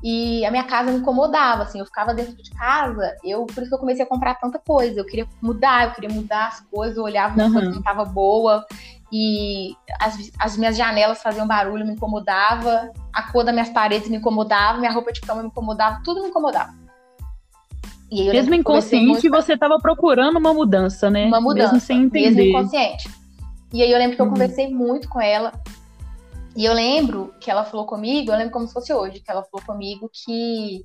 [0.03, 3.69] E a minha casa me incomodava, assim, eu ficava dentro de casa, eu, por isso
[3.69, 5.01] que eu comecei a comprar tanta coisa.
[5.01, 7.53] Eu queria mudar, eu queria mudar as coisas, eu olhava uma uhum.
[7.53, 8.65] coisa que não estava boa,
[9.13, 14.17] e as, as minhas janelas faziam barulho, me incomodava, a cor das minhas paredes me
[14.17, 16.75] incomodava, minha roupa de cama me incomodava, tudo me incomodava.
[18.11, 19.31] E Mesmo inconsciente, muito...
[19.31, 21.27] você estava procurando uma mudança, né?
[21.27, 21.75] Uma mudança.
[21.75, 22.31] Mesmo sem entender.
[22.31, 23.11] Mesmo inconsciente.
[23.73, 24.33] E aí eu lembro que eu uhum.
[24.33, 25.53] conversei muito com ela.
[26.57, 29.45] E eu lembro que ela falou comigo, eu lembro como se fosse hoje, que ela
[29.45, 30.85] falou comigo que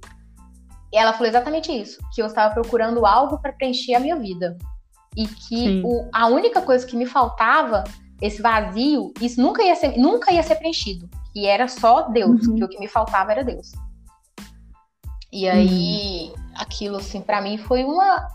[0.93, 4.57] ela falou exatamente isso, que eu estava procurando algo para preencher a minha vida.
[5.15, 7.83] E que o, a única coisa que me faltava,
[8.21, 11.09] esse vazio, isso nunca ia ser, nunca ia ser preenchido.
[11.33, 12.55] Que era só Deus, uhum.
[12.55, 13.71] que o que me faltava era Deus.
[15.31, 16.43] E aí, uhum.
[16.55, 18.27] aquilo, assim, para mim foi uma.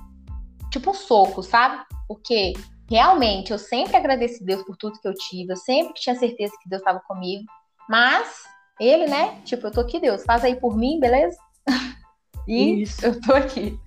[0.70, 1.82] Tipo um soco, sabe?
[2.06, 2.52] Porque
[2.90, 6.68] realmente eu sempre agradeci Deus por tudo que eu tive, eu sempre tinha certeza que
[6.68, 7.44] Deus estava comigo.
[7.88, 8.42] Mas
[8.80, 9.40] ele, né?
[9.44, 11.36] Tipo, eu tô aqui, Deus, faz aí por mim, beleza?
[12.46, 13.04] e Isso.
[13.06, 13.78] eu tô aqui.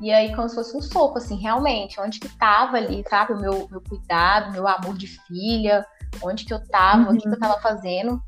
[0.00, 3.34] E aí, como se fosse um soco, assim, realmente, onde que tava ali, sabe?
[3.34, 5.84] O meu, meu cuidado, meu amor de filha,
[6.22, 7.10] onde que eu tava, uhum.
[7.10, 7.38] o que, que eu uhum.
[7.38, 8.20] tava fazendo.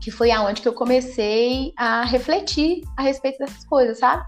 [0.00, 4.24] Que foi aonde que eu comecei a refletir a respeito dessas coisas, sabe?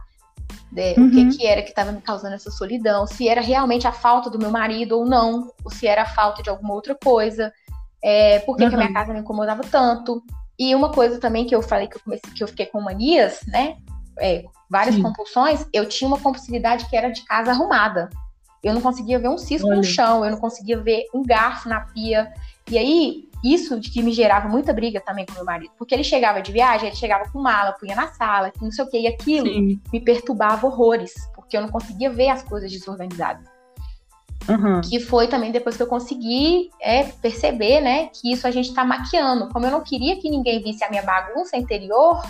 [0.71, 1.09] De, uhum.
[1.09, 1.31] O que uhum.
[1.31, 4.51] que era que estava me causando essa solidão, se era realmente a falta do meu
[4.51, 7.53] marido ou não, ou se era a falta de alguma outra coisa,
[8.03, 8.69] é, por que, uhum.
[8.69, 10.23] que a minha casa me incomodava tanto.
[10.57, 13.41] E uma coisa também que eu falei que eu comecei, que eu fiquei com manias,
[13.49, 13.77] né?
[14.19, 15.03] É, várias Sim.
[15.03, 18.11] compulsões, eu tinha uma compulsividade que era de casa arrumada.
[18.63, 19.77] Eu não conseguia ver um cisco Olha.
[19.77, 22.33] no chão, eu não conseguia ver um garfo na pia.
[22.71, 25.73] E aí, isso de que me gerava muita briga também com meu marido.
[25.77, 28.89] Porque ele chegava de viagem, ele chegava com mala, punha na sala, não sei o
[28.89, 29.81] que, e aquilo Sim.
[29.93, 33.45] me perturbava horrores, porque eu não conseguia ver as coisas desorganizadas.
[34.49, 34.81] Uhum.
[34.81, 38.85] Que foi também depois que eu consegui é, perceber, né, que isso a gente está
[38.85, 39.49] maquiando.
[39.51, 42.23] Como eu não queria que ninguém visse a minha bagunça interior,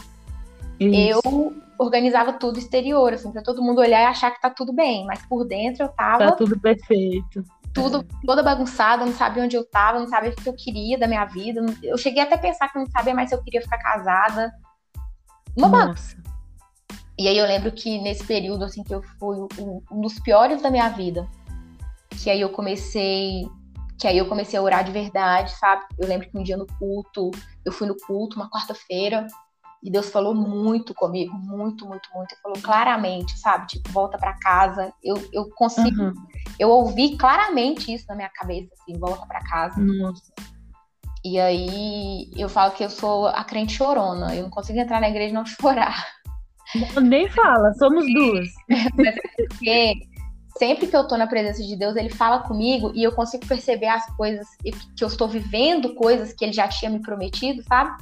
[0.81, 1.21] isso.
[1.25, 5.05] eu organizava tudo exterior, assim, para todo mundo olhar e achar que tá tudo bem,
[5.07, 6.27] mas por dentro eu tava.
[6.27, 7.45] Tá tudo perfeito.
[7.73, 11.09] Tudo, toda bagunçada, não sabia onde eu tava, não sabia o que eu queria da
[11.09, 11.65] minha vida.
[11.83, 14.53] Eu cheguei até a pensar que não sabia mais se eu queria ficar casada.
[15.57, 16.17] Uma bagunça.
[17.19, 20.63] E aí eu lembro que nesse período, assim, que eu fui um, um dos piores
[20.63, 21.29] da minha vida,
[22.11, 23.45] que aí eu comecei
[23.99, 25.85] que aí eu comecei a orar de verdade, sabe?
[25.99, 27.31] Eu lembro que um dia no culto,
[27.65, 29.27] eu fui no culto, uma quarta-feira,
[29.85, 32.33] e Deus falou muito comigo, muito, muito, muito.
[32.33, 33.67] Ele falou claramente, sabe?
[33.67, 34.91] Tipo, volta para casa.
[35.03, 36.15] Eu, eu consigo, uhum.
[36.59, 39.79] eu ouvi claramente isso na minha cabeça, assim, volta para casa.
[39.79, 40.33] Nossa.
[41.23, 45.11] E aí eu falo que eu sou a crente chorona, eu não consigo entrar na
[45.11, 46.03] igreja e não chorar.
[47.03, 48.49] Nem fala, somos duas.
[48.97, 49.95] Mas é porque
[50.57, 53.89] sempre que eu tô na presença de Deus, ele fala comigo e eu consigo perceber
[53.89, 54.47] as coisas
[54.97, 57.95] que eu estou vivendo, coisas que ele já tinha me prometido, sabe?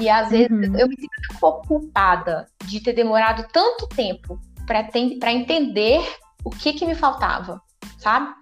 [0.00, 0.78] E às vezes uhum.
[0.78, 6.00] eu me sinto um pouco culpada de ter demorado tanto tempo para entender
[6.44, 7.60] o que que me faltava,
[7.98, 8.32] sabe?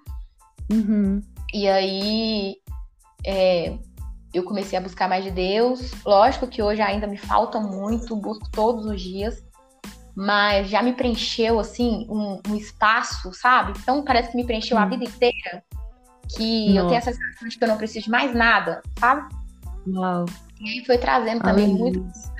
[0.70, 1.20] Uhum.
[1.52, 2.56] E aí
[3.26, 3.76] é,
[4.32, 5.92] eu comecei a buscar mais de Deus.
[6.04, 9.48] Lógico que hoje ainda me falta muito, busco todos os dias
[10.20, 13.72] mas já me preencheu, assim, um, um espaço, sabe?
[13.78, 14.80] Então parece que me preencheu hum.
[14.80, 15.62] a vida inteira,
[16.36, 16.78] que Nossa.
[16.80, 19.32] eu tenho essa sensação de que eu não preciso de mais nada, sabe?
[19.86, 20.24] Uau.
[20.60, 22.30] E aí foi trazendo também muitos,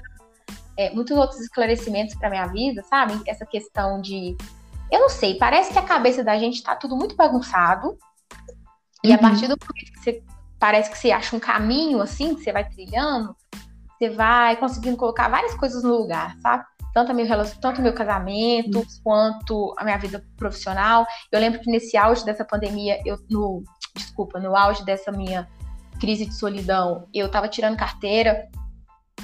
[0.77, 3.21] é, muitos outros esclarecimentos para minha vida, sabe?
[3.27, 4.37] Essa questão de.
[4.91, 7.97] Eu não sei, parece que a cabeça da gente tá tudo muito bagunçado.
[9.05, 9.21] E a uhum.
[9.21, 10.23] partir do momento que você
[10.59, 13.37] parece que você acha um caminho assim, que você vai trilhando,
[13.97, 16.65] você vai conseguindo colocar várias coisas no lugar, sabe?
[16.93, 17.27] tanto meu
[17.61, 21.07] tanto meu casamento quanto a minha vida profissional.
[21.31, 23.63] Eu lembro que nesse auge dessa pandemia, eu no
[23.95, 25.49] desculpa, no auge dessa minha
[25.99, 28.49] crise de solidão, eu estava tirando carteira.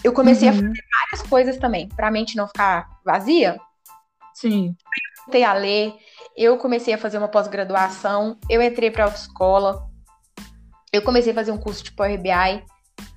[0.02, 0.54] Eu comecei uhum.
[0.54, 3.58] a fazer várias coisas também, para a mente não ficar vazia.
[4.34, 4.68] Sim.
[4.68, 5.94] Eu comecei a ler,
[6.37, 9.88] eu comecei a fazer uma pós-graduação, eu entrei para autoescola.
[10.92, 12.64] Eu comecei a fazer um curso de Power BI,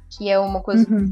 [0.09, 1.09] que é uma coisa uhum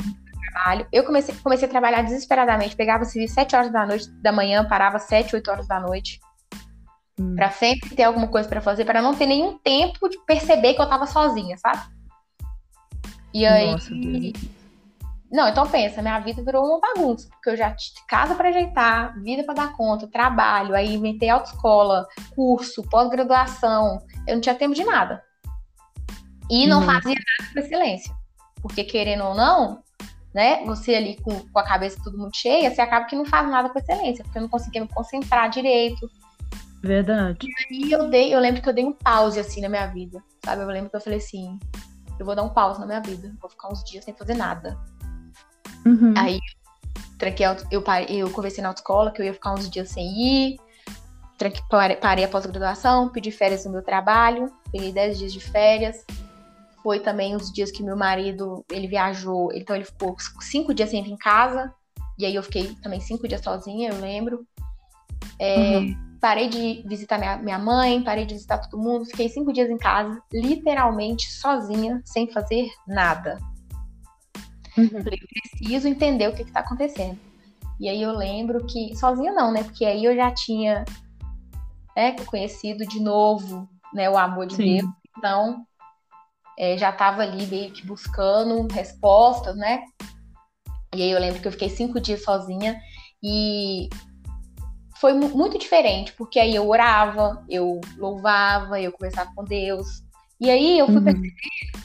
[0.55, 0.88] trabalho.
[0.91, 2.75] Eu comecei, comecei a trabalhar desesperadamente.
[2.75, 6.19] Pegava o serviço 7 horas da noite da manhã, parava 7, 8 horas da noite.
[7.19, 7.36] Hum.
[7.36, 10.81] Pra sempre ter alguma coisa para fazer, para não ter nenhum tempo de perceber que
[10.81, 11.81] eu tava sozinha, sabe?
[13.36, 13.69] E aí.
[13.69, 13.91] Nossa,
[15.30, 19.19] não, então pensa, minha vida virou uma bagunça, porque eu já tive casa para ajeitar,
[19.21, 24.86] vida para dar conta, trabalho, aí inventei autoescola, curso, pós-graduação, eu não tinha tempo de
[24.86, 25.21] nada.
[26.50, 28.15] E não fazia nada com excelência.
[28.62, 29.84] Porque querendo ou não,
[30.34, 30.63] né?
[30.63, 33.67] Você ali com, com a cabeça tudo muito cheia, você acaba que não faz nada
[33.67, 36.10] com excelência, porque eu não conseguia me concentrar direito.
[36.82, 37.39] Verdade.
[37.43, 40.24] E aí eu dei, eu lembro que eu dei um pause assim na minha vida,
[40.45, 40.62] sabe?
[40.62, 41.60] Eu lembro que eu falei assim,
[42.19, 44.78] eu vou dar um pause na minha vida, vou ficar uns dias sem fazer nada.
[45.86, 46.13] Uhum.
[46.17, 46.39] Aí
[47.17, 50.60] tranquei, eu, parei, eu conversei na autoescola que eu ia ficar uns dias sem ir,
[51.38, 51.63] tranquei,
[51.95, 56.06] parei a pós-graduação, pedi férias no meu trabalho, peguei 10 dias de férias,
[56.84, 61.04] foi também os dias que meu marido, ele viajou, então ele ficou cinco dias sem
[61.04, 61.73] vir em casa,
[62.17, 64.45] e aí eu fiquei também cinco dias sozinha, eu lembro.
[65.39, 66.14] É, uhum.
[66.19, 69.78] Parei de visitar minha, minha mãe, parei de visitar todo mundo, fiquei cinco dias em
[69.78, 73.38] casa, literalmente sozinha, sem fazer nada.
[74.78, 74.89] Uhum.
[75.04, 77.19] Falei, preciso entender o que está acontecendo.
[77.80, 79.63] E aí eu lembro que, sozinha não, né?
[79.63, 80.86] Porque aí eu já tinha
[81.95, 84.78] né, conhecido de novo né, o amor de Sim.
[84.78, 84.91] Deus.
[85.17, 85.65] Então,
[86.58, 89.84] é, já estava ali meio que buscando respostas, né?
[90.93, 92.80] E aí eu lembro que eu fiquei cinco dias sozinha
[93.21, 93.89] e
[94.95, 100.03] foi muito diferente, porque aí eu orava, eu louvava, eu conversava com Deus.
[100.39, 101.03] E aí eu fui uhum.
[101.03, 101.34] perceber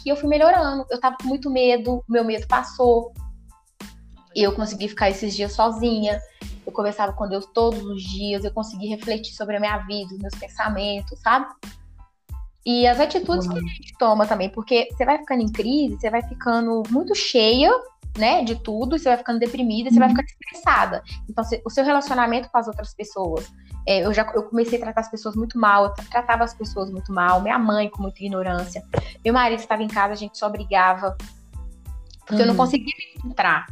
[0.03, 0.87] que eu fui melhorando.
[0.91, 3.13] Eu tava com muito medo, meu medo passou.
[4.35, 6.21] Eu consegui ficar esses dias sozinha.
[6.67, 10.21] Eu conversava com Deus todos os dias, eu consegui refletir sobre a minha vida, os
[10.21, 11.47] meus pensamentos, sabe?
[12.65, 13.55] E as atitudes uhum.
[13.55, 17.15] que a gente toma também, porque você vai ficando em crise, você vai ficando muito
[17.15, 17.71] cheia,
[18.19, 20.01] né, de tudo, você vai ficando deprimida, você uhum.
[20.01, 21.03] vai ficando estressada.
[21.29, 23.51] Então, o seu relacionamento com as outras pessoas.
[23.89, 26.91] É, eu já eu comecei a tratar as pessoas muito mal, eu tratava as pessoas
[26.91, 28.83] muito mal, minha mãe com muita ignorância.
[29.25, 31.17] Meu marido estava em casa, a gente só brigava,
[32.27, 32.41] porque uhum.
[32.41, 32.59] eu não uhum.
[32.59, 33.67] conseguia me encontrar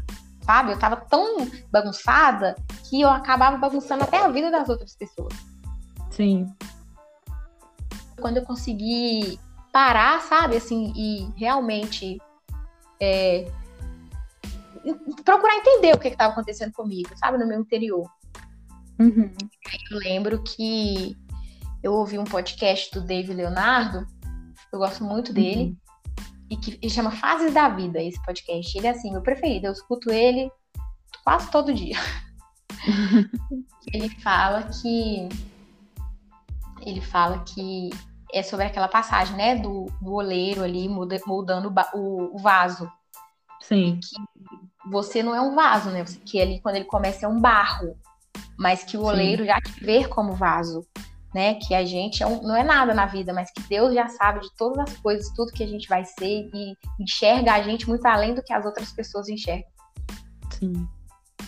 [0.48, 0.72] sabe?
[0.72, 2.57] Eu tava tão bagunçada
[2.88, 5.35] que eu acabava bagunçando até a vida das outras pessoas.
[6.11, 6.46] Sim.
[8.20, 9.38] Quando eu consegui
[9.72, 12.18] parar, sabe, assim, e realmente
[13.00, 13.50] é,
[15.24, 18.09] procurar entender o que estava acontecendo comigo, sabe, no meu interior.
[18.98, 19.33] Uhum.
[19.90, 21.16] Eu lembro que
[21.83, 24.07] eu ouvi um podcast do Dave Leonardo,
[24.72, 25.88] eu gosto muito dele, uhum
[26.50, 28.76] e que e chama Fases da Vida, esse podcast.
[28.76, 30.50] Ele é assim, meu preferido, eu escuto ele
[31.22, 31.96] quase todo dia.
[33.92, 35.28] ele fala que
[36.87, 37.90] ele fala que
[38.33, 42.91] é sobre aquela passagem, né, do, do oleiro ali moldando o, o vaso.
[43.61, 43.99] Sim.
[44.01, 46.05] Que você não é um vaso, né?
[46.25, 47.97] Que ali quando ele começa é um barro,
[48.57, 49.49] mas que o oleiro Sim.
[49.49, 50.87] já te vê como vaso
[51.35, 51.55] né?
[51.55, 54.41] Que a gente é um, não é nada na vida, mas que Deus já sabe
[54.41, 58.05] de todas as coisas, tudo que a gente vai ser e enxerga a gente muito
[58.07, 59.71] além do que as outras pessoas enxergam.
[60.59, 60.88] Sim.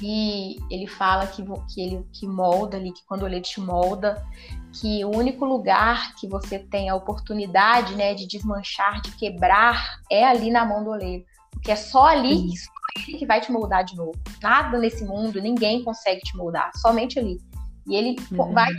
[0.03, 4.25] E ele fala que, que ele que molda ali, que quando ele te molda,
[4.73, 10.25] que o único lugar que você tem a oportunidade, né, de desmanchar, de quebrar, é
[10.25, 11.25] ali na mão do oleiro.
[11.51, 12.71] Porque é só ali, só
[13.07, 14.19] ele que vai te moldar de novo.
[14.43, 17.39] Nada nesse mundo, ninguém consegue te moldar, somente ali.
[17.87, 18.53] E ele uhum.
[18.53, 18.71] vai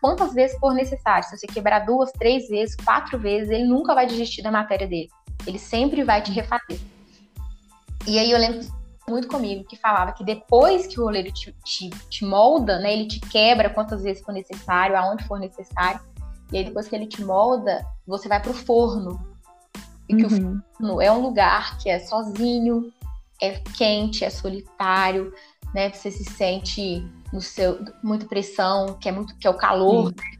[0.00, 1.26] quantas vezes for necessário.
[1.26, 5.08] Se você quebrar duas, três vezes, quatro vezes, ele nunca vai desistir da matéria dele.
[5.46, 6.78] Ele sempre vai te refazer.
[8.06, 11.90] E aí eu lembro muito comigo que falava que depois que o roleiro te, te,
[12.08, 16.00] te, molda, né, ele te quebra quantas vezes for necessário, aonde for necessário.
[16.52, 19.20] E aí depois que ele te molda, você vai pro forno.
[20.08, 20.26] E que uhum.
[20.26, 22.92] o forno é um lugar que é sozinho,
[23.40, 25.32] é quente, é solitário,
[25.74, 25.90] né?
[25.90, 30.06] Você se sente no seu muita pressão, que é muito que é o calor.
[30.06, 30.39] Né?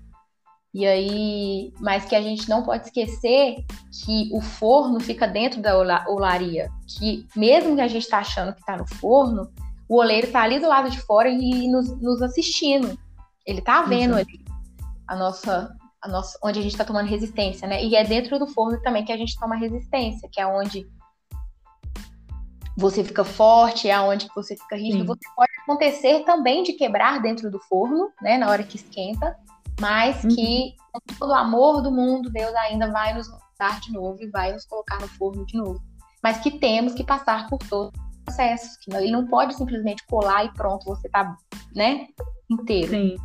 [0.73, 3.65] E aí, mas que a gente não pode esquecer
[4.05, 5.77] que o forno fica dentro da
[6.09, 9.51] olaria, que mesmo que a gente está achando que está no forno,
[9.89, 12.97] o oleiro está ali do lado de fora e nos, nos assistindo.
[13.45, 14.31] Ele está vendo Exato.
[14.31, 14.45] ali
[15.09, 17.85] a nossa, a nossa, onde a gente está tomando resistência, né?
[17.85, 20.87] E é dentro do forno também que a gente toma resistência, que é onde
[22.77, 25.05] você fica forte, é onde você fica rígido.
[25.05, 29.37] Você pode acontecer também de quebrar dentro do forno, né, na hora que esquenta,
[29.81, 30.31] mas uhum.
[30.31, 34.29] que com todo o amor do mundo, Deus ainda vai nos dar de novo e
[34.29, 35.81] vai nos colocar no forno de novo.
[36.23, 40.45] Mas que temos que passar por todos os processos, que ele não pode simplesmente colar
[40.45, 41.35] e pronto, você tá,
[41.75, 42.09] né,
[42.51, 42.91] inteiro.
[42.91, 43.17] Sim.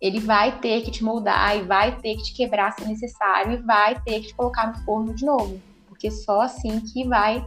[0.00, 3.62] Ele vai ter que te moldar e vai ter que te quebrar se necessário e
[3.62, 7.44] vai ter que te colocar no forno de novo, porque só assim que vai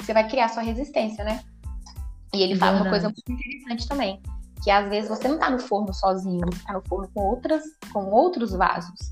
[0.00, 1.42] você vai criar sua resistência, né?
[2.34, 2.88] E ele fala Verdade.
[2.88, 4.20] uma coisa muito interessante também,
[4.64, 7.62] que às vezes você não tá no forno sozinho, você tá no forno com outras,
[7.92, 9.10] com outros vasos.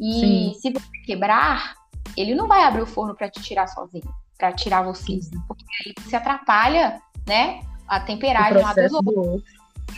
[0.00, 0.54] E Sim.
[0.58, 1.74] se você quebrar,
[2.16, 5.38] ele não vai abrir o forno para te tirar sozinho, para tirar você, Sim.
[5.46, 9.42] porque aí você atrapalha, né, a temperagem lá dos outros.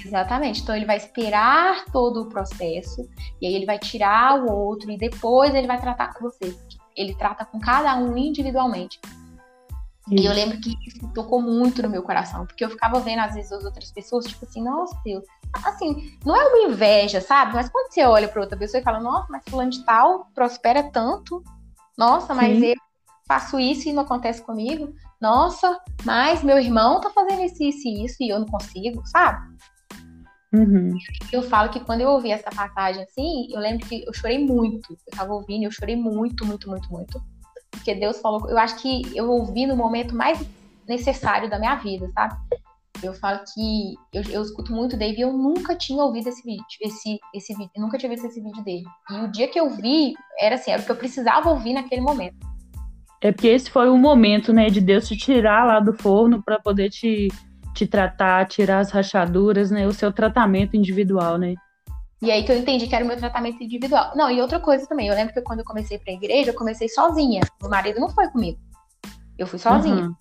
[0.05, 0.63] Exatamente.
[0.63, 3.09] Então ele vai esperar todo o processo
[3.41, 6.57] e aí ele vai tirar o outro e depois ele vai tratar com você.
[6.97, 9.01] Ele trata com cada um individualmente.
[10.11, 13.35] E eu lembro que isso tocou muito no meu coração, porque eu ficava vendo, às
[13.35, 15.25] vezes, as outras pessoas, tipo assim, nossa, Deus.
[15.65, 17.55] Assim, não é uma inveja, sabe?
[17.55, 20.83] Mas quando você olha para outra pessoa e fala, nossa, mas fulano de tal prospera
[20.91, 21.43] tanto.
[21.97, 22.67] Nossa, mas Sim.
[22.67, 22.77] eu
[23.27, 24.95] faço isso e não acontece comigo.
[25.21, 29.47] Nossa, mas meu irmão tá fazendo isso, isso e isso e eu não consigo, sabe?
[30.55, 30.97] Uhum.
[31.31, 34.93] Eu falo que quando eu ouvi essa passagem assim, eu lembro que eu chorei muito.
[34.93, 37.23] Eu tava ouvindo e eu chorei muito, muito, muito, muito
[37.71, 38.49] porque Deus falou.
[38.49, 40.45] Eu acho que eu ouvi no momento mais
[40.87, 42.35] necessário da minha vida, sabe?
[43.03, 46.65] Eu falo que eu, eu escuto muito Dave e eu nunca tinha ouvido esse vídeo,
[46.81, 48.85] esse, esse vídeo, nunca tinha visto esse vídeo dele.
[49.11, 52.01] E o dia que eu vi, era assim, era o que eu precisava ouvir naquele
[52.01, 52.37] momento.
[53.21, 56.59] É porque esse foi o momento, né, de Deus te tirar lá do forno para
[56.59, 57.29] poder te,
[57.75, 59.87] te tratar, tirar as rachaduras, né?
[59.87, 61.55] O seu tratamento individual, né?
[62.21, 64.13] E aí que eu entendi que era o meu tratamento individual.
[64.17, 66.89] Não, e outra coisa também, eu lembro que quando eu comecei pra igreja, eu comecei
[66.89, 67.41] sozinha.
[67.61, 68.59] Meu marido não foi comigo.
[69.39, 70.07] Eu fui sozinha.
[70.07, 70.15] Uhum.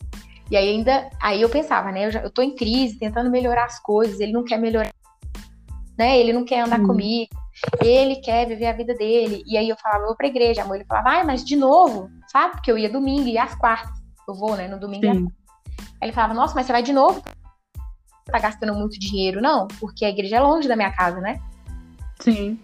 [0.50, 2.06] E aí ainda, aí eu pensava, né?
[2.06, 4.94] Eu, já, eu tô em crise, tentando melhorar as coisas, ele não quer melhorar,
[5.98, 6.18] né?
[6.20, 6.88] Ele não quer andar uhum.
[6.88, 7.30] comigo,
[7.84, 9.44] ele quer viver a vida dele.
[9.46, 10.76] E aí eu falava, eu vou pra igreja, amor.
[10.76, 12.54] Ele falava, ai, mas de novo, sabe?
[12.54, 13.92] Porque eu ia domingo e às quartas.
[14.28, 14.68] Eu vou, né?
[14.68, 15.12] No domingo.
[15.12, 15.28] Sim.
[16.00, 17.22] Aí ele falava, nossa, mas você vai de novo?
[18.26, 19.68] Tá gastando muito dinheiro, não?
[19.80, 21.40] Porque a igreja é longe da minha casa, né?
[22.20, 22.60] Sim.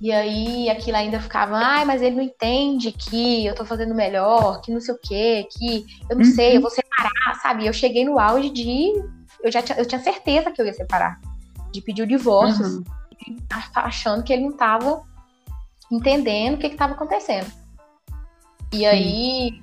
[0.00, 4.60] E aí aquilo ainda ficava, ai, mas ele não entende que eu tô fazendo melhor,
[4.60, 6.32] que não sei o quê, que eu não uhum.
[6.32, 7.66] sei, eu vou separar, sabe?
[7.66, 8.92] Eu cheguei no auge de.
[9.42, 11.20] Eu já tinha, eu tinha certeza que eu ia separar.
[11.72, 12.84] De pedir o divórcio, uhum.
[13.76, 15.04] achando que ele não tava
[15.90, 17.50] entendendo o que, que tava acontecendo.
[18.72, 19.62] E aí,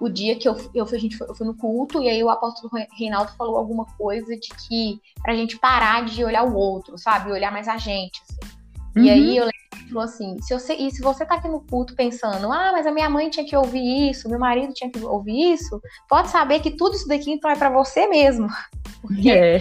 [0.00, 2.30] o dia que eu, eu, a gente foi, eu fui no culto, e aí o
[2.30, 7.32] apóstolo Reinaldo falou alguma coisa de que pra gente parar de olhar o outro, sabe?
[7.32, 8.20] Olhar mais a gente.
[8.22, 8.58] Assim.
[8.96, 9.04] Uhum.
[9.04, 11.60] E aí eu lembro que falou assim: se você, e se você tá aqui no
[11.60, 14.98] culto pensando, ah, mas a minha mãe tinha que ouvir isso, meu marido tinha que
[15.00, 18.48] ouvir isso, pode saber que tudo isso daqui então é para você mesmo.
[19.02, 19.58] Porque é.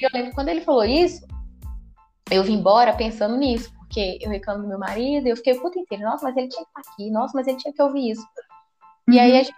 [0.00, 1.26] eu lembro quando ele falou isso,
[2.30, 5.78] eu vim embora pensando nisso, porque eu reclamo do meu marido, eu fiquei o culto
[5.78, 8.10] inteiro, nossa, mas ele tinha que estar tá aqui, nossa, mas ele tinha que ouvir
[8.10, 8.22] isso.
[9.08, 9.14] Uhum.
[9.14, 9.40] E aí uhum.
[9.40, 9.56] a gente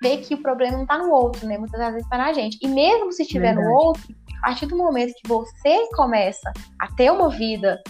[0.00, 1.58] vê que o problema não tá no outro, né?
[1.58, 2.58] Muitas vezes tá na gente.
[2.62, 4.02] E mesmo se estiver no outro,
[4.38, 7.82] a partir do momento que você começa a ter uma vida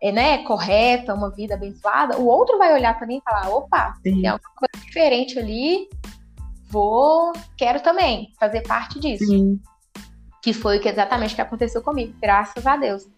[0.00, 4.20] é, né, correta, uma vida abençoada, o outro vai olhar também e falar: opa, Sim.
[4.20, 5.88] tem alguma coisa diferente ali,
[6.68, 9.26] vou, quero também fazer parte disso.
[9.26, 9.60] Sim.
[10.42, 13.08] Que foi exatamente o que aconteceu comigo, graças a Deus.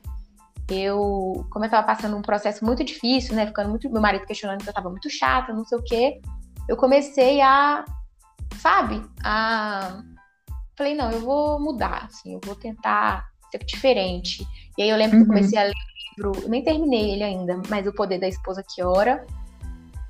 [0.71, 4.63] Eu, como eu estava passando um processo muito difícil, né, ficando muito, meu marido questionando
[4.63, 6.21] que eu estava muito chata, não sei o quê,
[6.71, 7.85] eu comecei a,
[8.59, 10.01] sabe, a
[10.79, 14.47] falei, não, eu vou mudar, assim, eu vou tentar ser diferente.
[14.79, 15.25] E aí eu lembro uhum.
[15.25, 15.75] que eu comecei a ler
[16.17, 19.27] livro, nem terminei ele ainda, mas O Poder da Esposa que Ora.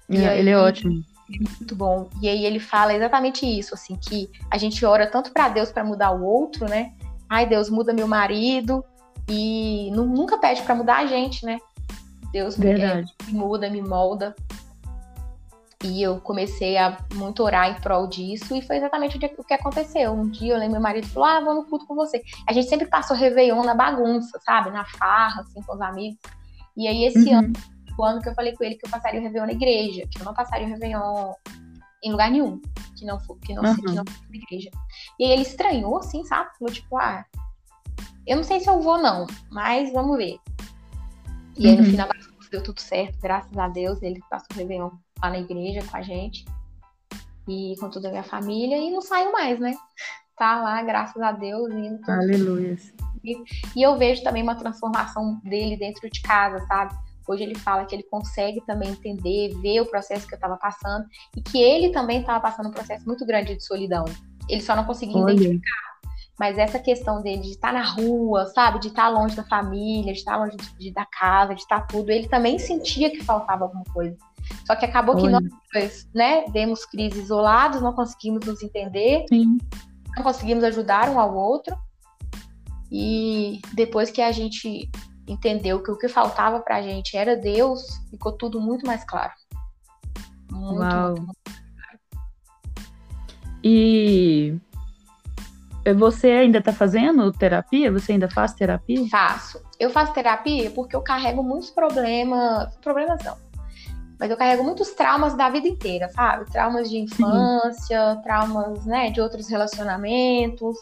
[0.06, 1.02] E aí, ele é ótimo.
[1.30, 2.10] Muito bom.
[2.20, 5.82] E aí ele fala exatamente isso, assim, que a gente ora tanto para Deus para
[5.82, 6.92] mudar o outro, né?
[7.26, 8.84] Ai, Deus muda meu marido
[9.26, 11.58] e nunca pede para mudar a gente, né?
[12.32, 14.36] Deus é, me muda, me molda.
[15.82, 20.12] E eu comecei a muito orar em prol disso, e foi exatamente o que aconteceu.
[20.12, 22.22] Um dia eu lembro meu marido falou: Ah, vou no culto com você.
[22.46, 24.70] A gente sempre passou Réveillon na bagunça, sabe?
[24.70, 26.20] Na farra, assim, com os amigos.
[26.76, 27.38] E aí, esse uhum.
[27.38, 27.52] ano,
[27.98, 30.20] o ano que eu falei com ele que eu passaria o Réveillon na igreja, que
[30.20, 31.32] eu não passaria o Réveillon
[32.02, 32.60] em lugar nenhum,
[32.96, 33.76] que não for, que não, uhum.
[33.76, 34.70] que não fosse na igreja.
[35.18, 36.50] E aí ele estranhou, assim, sabe?
[36.58, 37.24] Falou, tipo, ah,
[38.26, 40.36] eu não sei se eu vou, não, mas vamos ver.
[41.56, 41.90] E aí, no uhum.
[41.90, 42.08] final
[42.50, 44.90] deu tudo certo, graças a Deus, ele passou o Réveillon
[45.22, 46.44] lá na igreja com a gente
[47.48, 49.74] e com toda a minha família e não saiu mais, né?
[50.36, 51.70] Tá lá, graças a Deus.
[51.70, 52.76] Indo Aleluia.
[53.24, 56.94] E eu vejo também uma transformação dele dentro de casa, sabe?
[57.28, 61.04] Hoje ele fala que ele consegue também entender, ver o processo que eu estava passando
[61.36, 64.04] e que ele também estava passando um processo muito grande de solidão.
[64.48, 65.34] Ele só não conseguia Olha.
[65.34, 65.90] identificar.
[66.38, 68.80] Mas essa questão dele de estar na rua, sabe?
[68.80, 72.10] De estar longe da família, de estar longe de, de, da casa, de estar tudo,
[72.10, 74.16] ele também sentia que faltava alguma coisa.
[74.66, 75.24] Só que acabou Olha.
[75.24, 79.58] que nós dois, né, demos crise isolados, não conseguimos nos entender, Sim.
[80.16, 81.76] não conseguimos ajudar um ao outro.
[82.90, 84.90] E depois que a gente
[85.26, 89.32] entendeu que o que faltava pra gente era Deus, ficou tudo muito mais claro.
[90.50, 91.06] Muito, Uau.
[91.08, 91.40] muito, muito
[91.76, 91.98] claro.
[93.62, 94.58] E
[95.96, 97.90] você ainda está fazendo terapia?
[97.92, 99.08] Você ainda faz terapia?
[99.08, 99.60] Faço.
[99.78, 102.76] Eu faço terapia porque eu carrego muitos problemas.
[102.76, 103.49] Problemas não
[104.20, 106.44] mas eu carrego muitos traumas da vida inteira, sabe?
[106.52, 108.22] Traumas de infância, Sim.
[108.22, 110.76] traumas, né, de outros relacionamentos,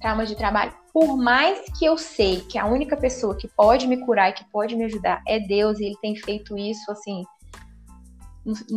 [0.00, 0.72] traumas de trabalho.
[0.90, 4.44] Por mais que eu sei que a única pessoa que pode me curar e que
[4.46, 7.24] pode me ajudar é Deus, e ele tem feito isso assim,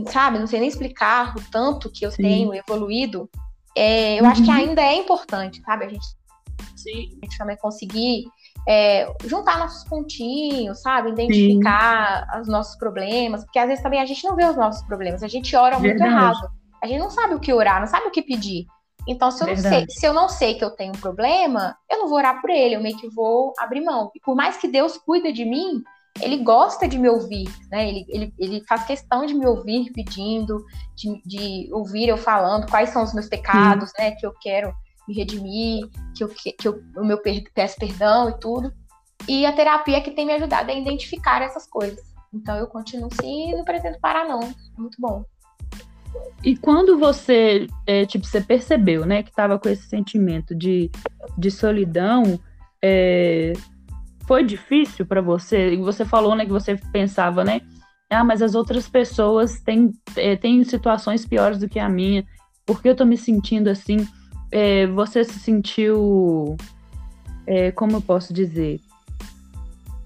[0.10, 0.40] sabe?
[0.40, 2.22] Não sei nem explicar o tanto que eu Sim.
[2.22, 3.30] tenho evoluído.
[3.78, 4.30] É, eu uhum.
[4.30, 4.58] acho que uhum.
[4.58, 5.86] ainda é importante, sabe?
[5.86, 6.06] A gente,
[6.76, 7.18] Sim.
[7.22, 8.26] a gente também conseguir
[8.68, 11.10] é, juntar nossos pontinhos, sabe?
[11.10, 12.42] Identificar Sim.
[12.42, 15.28] os nossos problemas, porque às vezes também a gente não vê os nossos problemas, a
[15.28, 16.12] gente ora muito Verdade.
[16.12, 16.52] errado.
[16.82, 18.66] A gente não sabe o que orar, não sabe o que pedir.
[19.08, 22.00] Então, se eu, não sei, se eu não sei que eu tenho um problema, eu
[22.00, 24.12] não vou orar por ele, eu meio que vou abrir mão.
[24.16, 25.84] E por mais que Deus cuida de mim,
[26.20, 27.88] ele gosta de me ouvir, né?
[27.88, 30.64] Ele, ele, ele faz questão de me ouvir pedindo,
[30.96, 34.04] de, de ouvir eu falando quais são os meus pecados, Sim.
[34.04, 34.12] né?
[34.12, 34.74] Que eu quero
[35.12, 37.20] me redimir, que eu, que eu, o meu
[37.54, 38.74] peço perdão e tudo.
[39.28, 42.00] E a terapia é que tem me ajudado a identificar essas coisas.
[42.34, 44.40] Então eu continuo sim e não pretendo parar, não.
[44.78, 45.24] Muito bom.
[46.44, 50.90] E quando você, é, tipo, você percebeu, né, que estava com esse sentimento de,
[51.38, 52.40] de solidão,
[52.82, 53.54] é,
[54.28, 55.78] foi difícil para você?
[55.78, 57.62] Você falou, né, que você pensava, né,
[58.10, 62.26] ah, mas as outras pessoas têm, é, têm situações piores do que a minha,
[62.66, 64.06] por que eu tô me sentindo assim?
[64.52, 66.58] É, você se sentiu,
[67.48, 68.82] é, como eu posso dizer,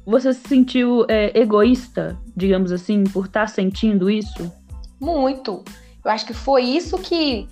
[0.05, 4.51] você se sentiu é, egoísta, digamos assim, por estar tá sentindo isso?
[4.99, 5.63] Muito.
[6.03, 7.49] Eu acho que foi isso que,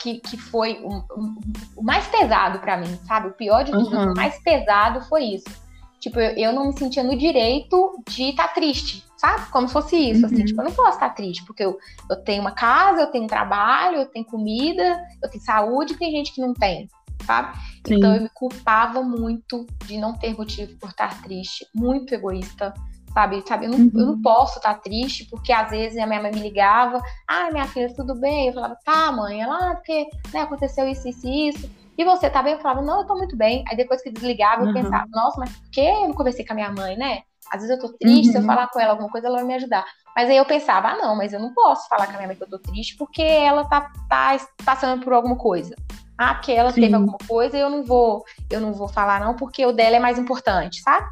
[0.00, 1.34] que, que foi o, o,
[1.76, 3.28] o mais pesado para mim, sabe?
[3.28, 4.12] O pior de tudo, uhum.
[4.12, 5.61] o mais pesado foi isso.
[6.02, 9.48] Tipo, eu, eu não me sentia no direito de estar tá triste, sabe?
[9.52, 10.40] Como se fosse isso, assim, uhum.
[10.40, 11.78] assim, tipo, eu não posso estar tá triste, porque eu,
[12.10, 16.10] eu tenho uma casa, eu tenho trabalho, eu tenho comida, eu tenho saúde, e tem
[16.10, 16.88] gente que não tem,
[17.24, 17.56] sabe?
[17.86, 17.94] Sim.
[17.94, 22.74] Então eu me culpava muito de não ter motivo por estar triste, muito egoísta,
[23.14, 23.40] sabe?
[23.46, 23.66] sabe?
[23.66, 23.90] Eu, não, uhum.
[23.94, 27.66] eu não posso estar triste, porque às vezes a minha mãe me ligava, ah, minha
[27.66, 28.48] filha, tudo bem?
[28.48, 31.81] Eu falava, tá, mãe, ela, ah, porque né, aconteceu isso, isso e isso.
[31.96, 32.54] E você tá bem?
[32.54, 33.64] Eu falava, não, eu tô muito bem.
[33.68, 34.74] Aí depois que desligava, eu uhum.
[34.74, 37.22] pensava, nossa, mas por que eu não conversei com a minha mãe, né?
[37.52, 38.32] Às vezes eu tô triste, uhum.
[38.32, 38.46] se eu uhum.
[38.46, 39.84] falar com ela alguma coisa, ela vai me ajudar.
[40.16, 42.36] Mas aí eu pensava, ah, não, mas eu não posso falar com a minha mãe
[42.36, 45.74] que eu tô triste porque ela tá, tá passando por alguma coisa.
[46.16, 46.82] Ah, porque ela Sim.
[46.82, 49.96] teve alguma coisa e eu não vou, eu não vou falar, não, porque o dela
[49.96, 51.08] é mais importante, sabe?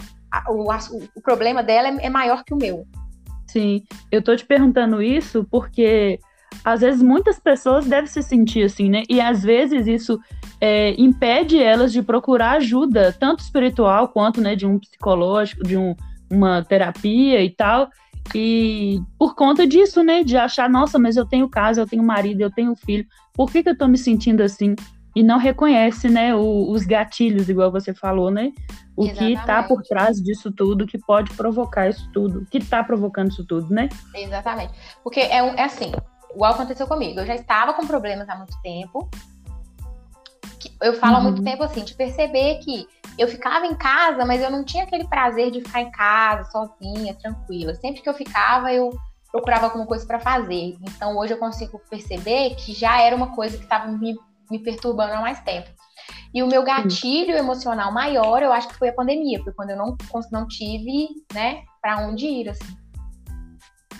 [0.48, 2.86] O, o, o problema dela é, é maior que o meu.
[3.48, 6.20] Sim, eu tô te perguntando isso porque
[6.64, 9.02] às vezes muitas pessoas devem se sentir assim, né?
[9.08, 10.18] E às vezes isso
[10.60, 15.94] é, impede elas de procurar ajuda, tanto espiritual quanto né, de um psicológico, de um,
[16.30, 17.88] uma terapia e tal.
[18.34, 20.22] E por conta disso, né?
[20.22, 23.62] De achar, nossa, mas eu tenho casa, eu tenho marido, eu tenho filho, por que,
[23.62, 24.74] que eu tô me sentindo assim?
[25.14, 28.52] E não reconhece, né, o, os gatilhos, igual você falou, né?
[28.96, 29.40] O Exatamente.
[29.40, 33.44] que tá por trás disso tudo, que pode provocar isso tudo, que tá provocando isso
[33.44, 33.88] tudo, né?
[34.14, 34.72] Exatamente.
[35.02, 35.90] Porque é, é assim,
[36.34, 37.20] igual aconteceu comigo.
[37.20, 39.08] Eu já estava com problemas há muito tempo.
[40.80, 41.18] Eu falo uhum.
[41.18, 41.44] há muito uhum.
[41.44, 42.86] tempo assim, de perceber que
[43.18, 47.14] eu ficava em casa, mas eu não tinha aquele prazer de ficar em casa, sozinha,
[47.14, 47.74] tranquila.
[47.74, 48.90] Sempre que eu ficava, eu
[49.30, 50.76] procurava alguma coisa para fazer.
[50.82, 54.16] Então hoje eu consigo perceber que já era uma coisa que estava me,
[54.50, 55.68] me perturbando há mais tempo.
[56.32, 59.76] E o meu gatilho emocional maior, eu acho que foi a pandemia, foi quando eu
[59.76, 59.96] não,
[60.30, 62.76] não tive, né, para onde ir, assim.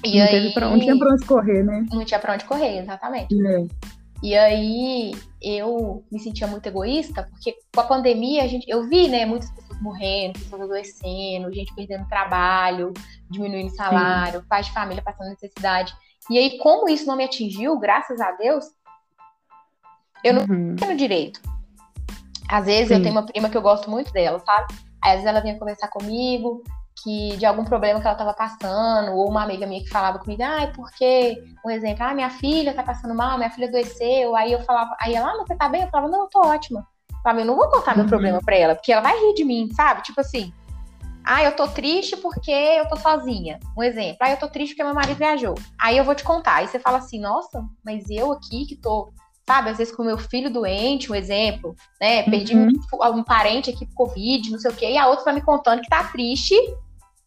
[0.05, 1.87] E não, aí, pra, não tinha pra onde correr, né?
[1.91, 3.35] Não tinha pra onde correr, exatamente.
[3.47, 3.67] É.
[4.23, 9.09] E aí eu me sentia muito egoísta, porque com a pandemia a gente, eu vi,
[9.09, 12.93] né, muitas pessoas morrendo, pessoas adoecendo, gente perdendo trabalho,
[13.31, 14.47] diminuindo salário, Sim.
[14.47, 15.95] pais de família passando necessidade.
[16.29, 18.67] E aí, como isso não me atingiu, graças a Deus,
[20.23, 20.77] eu não uhum.
[20.77, 21.41] tenho direito.
[22.47, 22.95] Às vezes Sim.
[22.95, 24.75] eu tenho uma prima que eu gosto muito dela, sabe?
[25.03, 26.63] Aí, às vezes ela vinha conversar comigo,
[27.03, 30.43] que de algum problema que ela estava passando, ou uma amiga minha que falava comigo,
[30.43, 34.53] ah, é porque, um exemplo, ah, minha filha tá passando mal, minha filha adoeceu, aí
[34.53, 35.83] eu falava, aí ela, ah, mas você tá bem?
[35.83, 36.87] Eu falava, não, eu tô ótima.
[37.11, 38.09] Eu falava, eu não vou contar meu uhum.
[38.11, 40.03] problema pra ela, porque ela vai rir de mim, sabe?
[40.03, 40.53] Tipo assim,
[41.25, 43.59] ah, eu tô triste porque eu tô sozinha.
[43.77, 45.55] Um exemplo, ah, eu tô triste porque meu marido viajou.
[45.81, 46.57] Aí eu vou te contar.
[46.57, 49.13] Aí você fala assim, nossa, mas eu aqui que tô
[49.47, 49.71] sabe?
[49.71, 52.23] Às vezes com meu filho doente, um exemplo, né?
[52.23, 52.69] Perdi uhum.
[52.69, 55.41] um, um, parente aqui por Covid, não sei o quê, e a outra tá me
[55.41, 56.55] contando que tá triste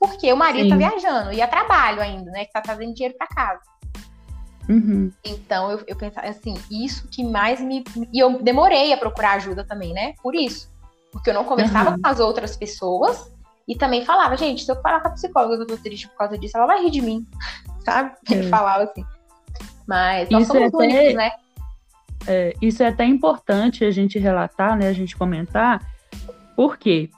[0.04, 0.82] porque o marido tá Sim.
[0.82, 2.46] tá viajando e a trabalho ainda, né?
[2.46, 3.62] Que tá trazendo dinheiro para casa.
[4.70, 5.12] Uhum.
[5.24, 7.84] Então eu, eu pensava assim, isso que mais me.
[8.12, 10.14] E eu demorei a procurar ajuda também, né?
[10.22, 10.72] Por isso.
[11.12, 12.02] Porque eu não conversava uhum.
[12.02, 13.32] com as outras pessoas
[13.68, 16.18] e também falava, gente, se eu falar com a psicóloga que eu tô triste por
[16.18, 17.26] causa disso, ela vai rir de mim.
[17.86, 18.14] Sabe?
[18.30, 19.06] Ele falava assim.
[19.88, 21.32] Mas nós isso somos é únicos, até, né?
[22.26, 24.88] É, isso é até importante a gente relatar, né?
[24.88, 25.86] A gente comentar,
[26.56, 27.10] porque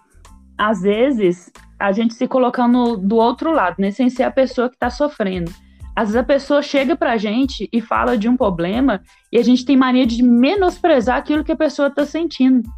[0.57, 3.91] às vezes a gente se colocando do outro lado, né?
[3.91, 5.51] Sem ser a pessoa que está sofrendo.
[5.95, 9.01] Às vezes a pessoa chega pra gente e fala de um problema
[9.31, 12.69] e a gente tem mania de menosprezar aquilo que a pessoa está sentindo.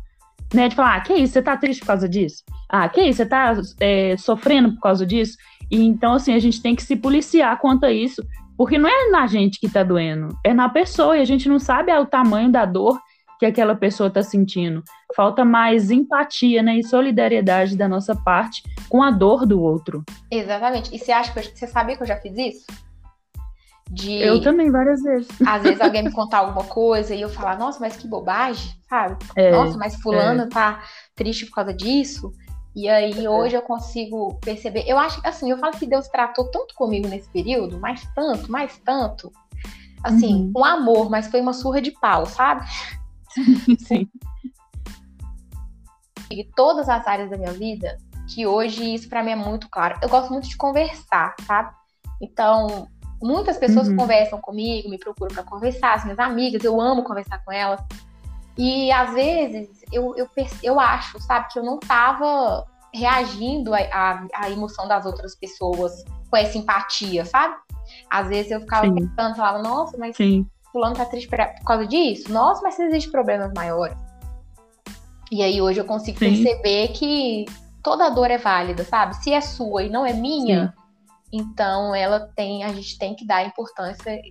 [0.54, 0.70] Né?
[0.70, 2.44] De falar, ah, que isso, você tá triste por causa disso?
[2.70, 5.38] Ah, que isso, você tá é, sofrendo por causa disso?
[5.70, 8.24] E então, assim, a gente tem que se policiar quanto a isso,
[8.56, 11.60] porque não é na gente que tá doendo, é na pessoa, e a gente não
[11.60, 13.00] sabe o tamanho da dor
[13.40, 14.84] que aquela pessoa está sentindo.
[15.16, 20.04] Falta mais empatia né, e solidariedade da nossa parte com a dor do outro.
[20.32, 20.96] Exatamente.
[20.96, 22.66] E você acha que eu, você sabia que eu já fiz isso?
[23.90, 25.30] De, eu também, várias vezes.
[25.46, 29.16] Às vezes alguém me contar alguma coisa e eu falar, nossa, mas que bobagem, sabe?
[29.36, 30.48] É, nossa, mas fulano é.
[30.48, 30.84] tá
[31.16, 32.32] triste por causa disso.
[32.76, 33.30] E aí é.
[33.30, 34.84] hoje eu consigo perceber.
[34.86, 38.52] Eu acho que assim, eu falo que Deus tratou tanto comigo nesse período, mais tanto,
[38.52, 39.32] mais tanto.
[40.04, 40.52] Assim, uhum.
[40.54, 42.66] com amor, mas foi uma surra de pau, sabe?
[43.80, 44.10] Sim.
[46.30, 47.98] E todas as áreas da minha vida,
[48.34, 49.98] que hoje isso para mim é muito claro.
[50.02, 51.74] Eu gosto muito de conversar, sabe?
[52.22, 52.90] Então,
[53.22, 53.96] Muitas pessoas uhum.
[53.96, 57.82] conversam comigo, me procuram para conversar, as minhas amigas, eu amo conversar com elas.
[58.58, 60.30] E às vezes eu, eu,
[60.64, 66.58] eu acho, sabe, que eu não estava reagindo à emoção das outras pessoas com essa
[66.58, 67.56] empatia, sabe?
[68.10, 68.96] Às vezes eu ficava Sim.
[68.96, 70.48] pensando, falava, nossa, mas Sim.
[70.78, 72.32] Fulano tá triste por causa disso?
[72.32, 73.98] Nossa, mas existem problemas maiores.
[75.32, 76.44] E aí hoje eu consigo Sim.
[76.44, 77.46] perceber que
[77.82, 79.16] toda dor é válida, sabe?
[79.16, 80.74] Se é sua e não é minha,
[81.34, 84.22] então ela tem, a gente tem que dar importância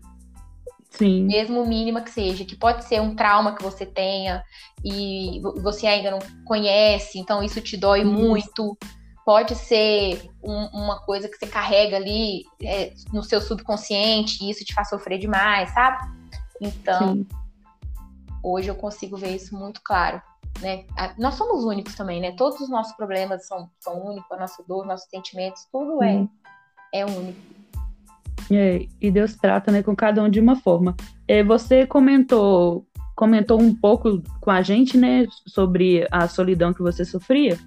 [0.90, 1.24] Sim.
[1.24, 4.42] mesmo mínima que seja, que pode ser um trauma que você tenha
[4.84, 8.10] e você ainda não conhece, então isso te dói isso.
[8.10, 8.78] muito.
[9.24, 14.64] Pode ser um, uma coisa que você carrega ali é, no seu subconsciente e isso
[14.64, 15.98] te faz sofrer demais, sabe?
[16.60, 17.26] Então, Sim.
[18.42, 20.20] hoje eu consigo ver isso muito claro.
[20.60, 20.84] Né?
[21.18, 22.32] Nós somos únicos também, né?
[22.32, 26.26] Todos os nossos problemas são, são únicos, a nossa dor, nossos sentimentos, tudo é,
[26.94, 27.38] é único.
[28.50, 30.94] É, e Deus trata né, com cada um de uma forma.
[31.26, 37.02] É, você comentou comentou um pouco com a gente né, sobre a solidão que você
[37.02, 37.58] sofria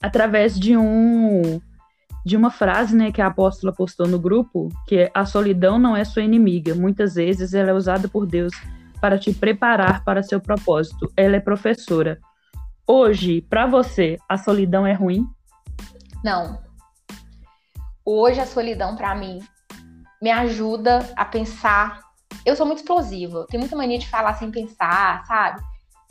[0.00, 1.60] através de um
[2.28, 5.96] de uma frase, né, que a apóstola postou no grupo, que é a solidão não
[5.96, 6.74] é sua inimiga.
[6.74, 8.52] Muitas vezes ela é usada por Deus
[9.00, 11.10] para te preparar para seu propósito.
[11.16, 12.20] Ela é professora.
[12.86, 15.26] Hoje, para você, a solidão é ruim?
[16.22, 16.60] Não.
[18.04, 19.40] Hoje a solidão para mim
[20.20, 22.02] me ajuda a pensar.
[22.44, 25.62] Eu sou muito explosiva, tenho muita mania de falar sem pensar, sabe?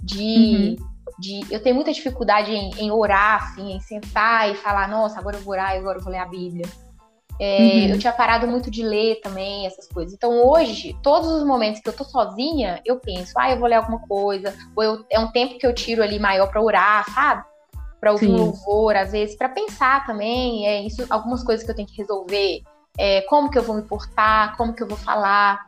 [0.01, 4.87] De uhum de eu tenho muita dificuldade em, em, orar, assim, em sentar e falar,
[4.87, 6.65] nossa, agora eu vou orar, agora eu vou ler a Bíblia.
[7.39, 7.89] É, uhum.
[7.89, 10.13] Eu tinha parado muito de ler também, essas coisas.
[10.13, 13.75] Então hoje, todos os momentos que eu tô sozinha, eu penso, ah, eu vou ler
[13.75, 17.43] alguma coisa, ou eu, é um tempo que eu tiro ali maior para orar, sabe?
[17.99, 21.75] Para ouvir um louvor, às vezes, para pensar também, é isso, algumas coisas que eu
[21.75, 22.61] tenho que resolver,
[22.97, 25.67] é, como que eu vou me portar, como que eu vou falar.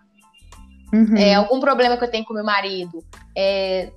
[0.92, 1.16] Uhum.
[1.16, 3.04] É, algum problema que eu tenho com meu marido,
[3.36, 3.92] é,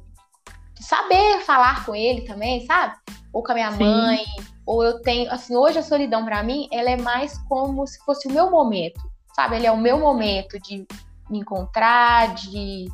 [0.82, 2.94] saber falar com ele também, sabe?
[3.32, 3.84] Ou com a minha Sim.
[3.84, 4.24] mãe,
[4.66, 8.28] ou eu tenho, assim, hoje a solidão para mim, ela é mais como se fosse
[8.28, 9.00] o meu momento,
[9.34, 9.56] sabe?
[9.56, 10.86] Ele é o meu momento de
[11.30, 12.86] me encontrar, de,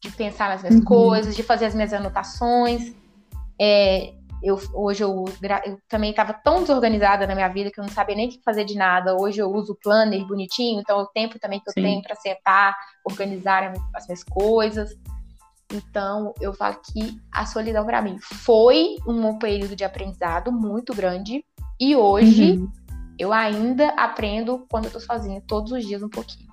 [0.00, 0.84] de pensar nas minhas uhum.
[0.84, 2.94] coisas, de fazer as minhas anotações.
[3.60, 4.12] É,
[4.42, 5.24] eu, hoje eu,
[5.64, 8.42] eu também estava tão desorganizada na minha vida que eu não sabia nem o que
[8.42, 9.16] fazer de nada.
[9.16, 11.82] Hoje eu uso o planner bonitinho, então é o tempo também que eu Sim.
[11.82, 14.90] tenho para sentar, organizar as minhas coisas.
[15.72, 21.44] Então, eu falo que a solidão para mim foi um período de aprendizado muito grande
[21.80, 22.70] e hoje uhum.
[23.18, 26.46] eu ainda aprendo quando eu tô sozinha, todos os dias um pouquinho.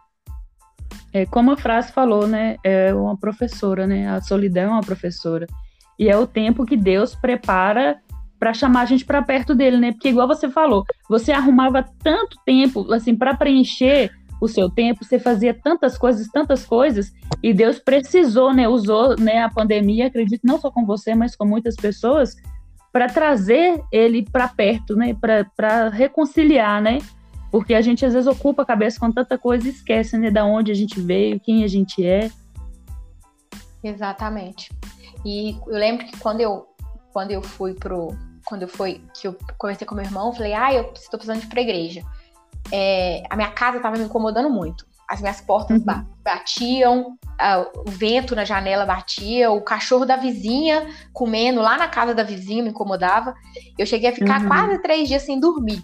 [1.14, 2.57] É, como a frase falou, né?
[2.64, 4.09] É uma professora, né?
[4.09, 5.45] A solidão é uma professora.
[5.99, 8.01] E é o tempo que Deus prepara
[8.39, 9.91] para chamar a gente para perto dele, né?
[9.91, 14.11] Porque igual você falou, você arrumava tanto tempo assim para preencher
[14.43, 19.41] o seu tempo, você fazia tantas coisas, tantas coisas, e Deus precisou, né, usou, né,
[19.41, 22.35] a pandemia, acredito, não só com você, mas com muitas pessoas,
[22.91, 25.15] para trazer ele para perto, né,
[25.55, 26.99] para reconciliar, né?
[27.49, 30.43] Porque a gente às vezes ocupa a cabeça com tanta coisa e esquece, né, da
[30.43, 32.29] onde a gente veio, quem a gente é.
[33.81, 34.71] Exatamente.
[35.25, 36.67] E eu lembro que quando eu
[37.13, 38.09] quando eu fui pro
[38.45, 41.39] quando eu fui que eu conversei com meu irmão, eu falei: "Ah, eu estou precisando
[41.39, 42.03] de ir para igreja"
[42.72, 44.86] é, a minha casa estava me incomodando muito.
[45.09, 46.05] As minhas portas uhum.
[46.24, 47.18] batiam,
[47.86, 52.64] o vento na janela batia, o cachorro da vizinha comendo lá na casa da vizinha
[52.64, 53.36] me incomodava.
[53.78, 54.47] Eu cheguei a ficar uhum.
[54.47, 55.84] quase três dias sem dormir.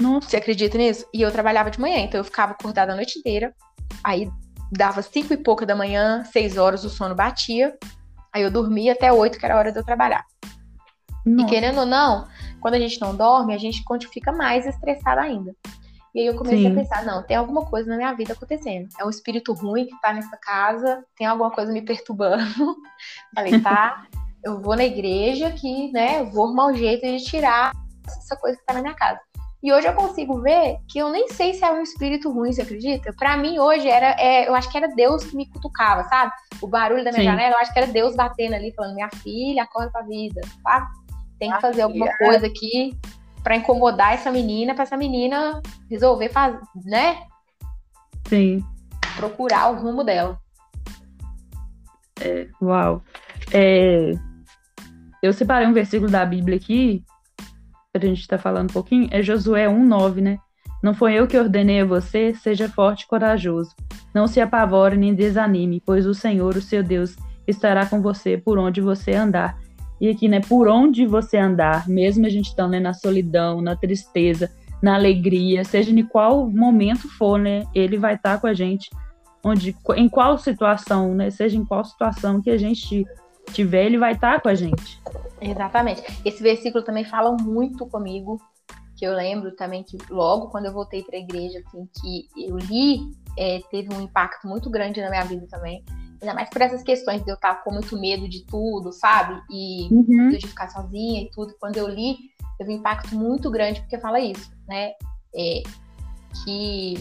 [0.00, 0.28] Nossa.
[0.28, 1.06] Você acredita nisso?
[1.14, 3.54] E eu trabalhava de manhã, então eu ficava acordada a noite inteira.
[4.02, 4.28] Aí
[4.70, 7.76] dava cinco e pouca da manhã, seis horas o sono batia.
[8.34, 10.24] Aí eu dormia até oito, que era a hora de eu trabalhar.
[11.24, 11.46] Nossa.
[11.46, 12.26] E querendo ou não,
[12.62, 15.54] quando a gente não dorme, a gente fica mais estressada ainda.
[16.14, 16.72] E aí eu comecei Sim.
[16.72, 18.88] a pensar, não, tem alguma coisa na minha vida acontecendo.
[19.00, 22.44] É um espírito ruim que tá nessa casa, tem alguma coisa me perturbando.
[23.34, 24.06] Falei, tá,
[24.44, 27.72] eu vou na igreja que, né, vou arrumar um jeito de tirar
[28.06, 29.20] essa coisa que tá na minha casa.
[29.62, 32.62] E hoje eu consigo ver que eu nem sei se é um espírito ruim, você
[32.62, 33.12] acredita?
[33.16, 36.32] Para mim, hoje, era, é, eu acho que era Deus que me cutucava, sabe?
[36.60, 37.28] O barulho da minha Sim.
[37.30, 40.86] janela, eu acho que era Deus batendo ali, falando, minha filha, acorda pra vida, sabe?
[41.42, 42.16] Tem que fazer alguma é.
[42.18, 42.96] coisa aqui
[43.42, 47.24] para incomodar essa menina, para essa menina resolver fazer, né?
[48.28, 48.64] Sim.
[49.16, 50.38] Procurar o rumo dela.
[52.20, 53.02] É, uau.
[53.52, 54.12] É,
[55.20, 57.02] eu separei um versículo da Bíblia aqui,
[57.92, 60.38] para a gente estar tá falando um pouquinho, é Josué 1,9, né?
[60.80, 63.74] Não foi eu que ordenei a você, seja forte e corajoso.
[64.14, 67.16] Não se apavore nem desanime, pois o Senhor, o seu Deus,
[67.48, 69.58] estará com você por onde você andar
[70.02, 73.76] e aqui, né, por onde você andar, mesmo a gente estando né, na solidão, na
[73.76, 74.50] tristeza,
[74.82, 77.64] na alegria, seja em qual momento for, né?
[77.72, 78.90] Ele vai estar tá com a gente,
[79.44, 81.30] onde, em qual situação, né?
[81.30, 83.06] Seja em qual situação que a gente
[83.52, 85.00] tiver, ele vai estar tá com a gente.
[85.40, 86.02] Exatamente.
[86.24, 88.40] Esse versículo também fala muito comigo,
[88.96, 92.56] que eu lembro também que logo quando eu voltei para a igreja, assim, que eu
[92.56, 93.02] li,
[93.38, 95.84] é, teve um impacto muito grande na minha vida também.
[96.22, 99.42] Ainda mais por essas questões de eu estar com muito medo de tudo, sabe?
[99.50, 100.28] E uhum.
[100.28, 101.54] de ficar sozinha e tudo.
[101.58, 102.16] Quando eu li,
[102.56, 104.92] teve um impacto muito grande, porque fala isso, né?
[105.34, 105.62] É,
[106.44, 106.94] que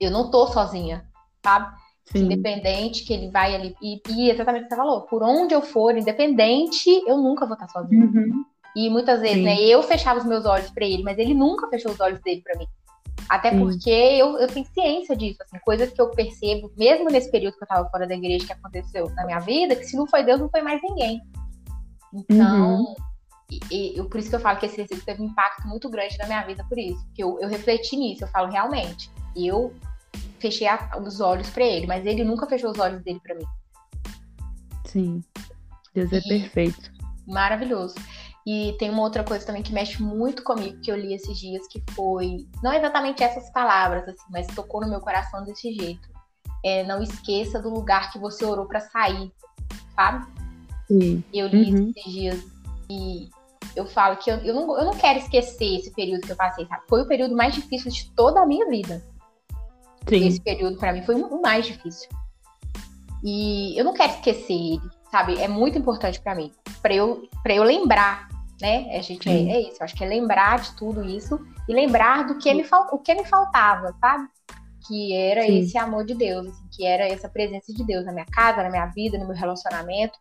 [0.00, 1.06] eu não tô sozinha,
[1.42, 1.72] sabe?
[2.06, 2.24] Sim.
[2.24, 3.76] Independente que ele vai ali.
[3.80, 7.54] E, e, exatamente o que você falou, por onde eu for, independente, eu nunca vou
[7.54, 8.06] estar sozinha.
[8.06, 8.44] Uhum.
[8.74, 9.44] E muitas vezes, Sim.
[9.44, 12.42] né, eu fechava os meus olhos para ele, mas ele nunca fechou os olhos dele
[12.42, 12.66] para mim.
[13.30, 17.56] Até porque eu, eu tenho ciência disso, assim, coisas que eu percebo, mesmo nesse período
[17.56, 20.24] que eu estava fora da igreja, que aconteceu na minha vida, que se não foi
[20.24, 21.22] Deus, não foi mais ninguém.
[22.12, 22.94] Então, uhum.
[23.70, 26.18] e, e, por isso que eu falo que esse versículo teve um impacto muito grande
[26.18, 27.00] na minha vida, por isso.
[27.06, 29.72] Porque eu, eu refleti nisso, eu falo, realmente, eu
[30.40, 33.46] fechei a, os olhos para ele, mas ele nunca fechou os olhos dele para mim.
[34.86, 35.22] Sim.
[35.94, 36.90] Deus é e, perfeito.
[37.28, 37.94] Maravilhoso.
[38.46, 41.66] E tem uma outra coisa também que mexe muito comigo que eu li esses dias,
[41.68, 46.08] que foi não exatamente essas palavras, assim, mas tocou no meu coração desse jeito.
[46.64, 49.32] É, não esqueça do lugar que você orou para sair,
[49.94, 50.26] sabe?
[50.88, 51.22] Sim.
[51.32, 51.92] Eu li uhum.
[51.96, 52.44] esses dias
[52.90, 53.30] e
[53.76, 56.66] eu falo que eu, eu, não, eu não quero esquecer esse período que eu passei,
[56.66, 56.82] sabe?
[56.88, 59.02] Foi o período mais difícil de toda a minha vida.
[60.08, 60.26] Sim.
[60.26, 62.08] Esse período para mim foi o mais difícil.
[63.22, 65.38] E eu não quero esquecer ele, sabe?
[65.38, 68.28] É muito importante para mim, para eu para eu lembrar,
[68.60, 68.96] né?
[68.96, 72.26] A gente é, é, isso, eu acho que é lembrar de tudo isso e lembrar
[72.26, 74.28] do que me o que me faltava, sabe?
[74.86, 75.58] Que era Sim.
[75.58, 78.70] esse amor de Deus, assim, que era essa presença de Deus na minha casa, na
[78.70, 80.18] minha vida, no meu relacionamento,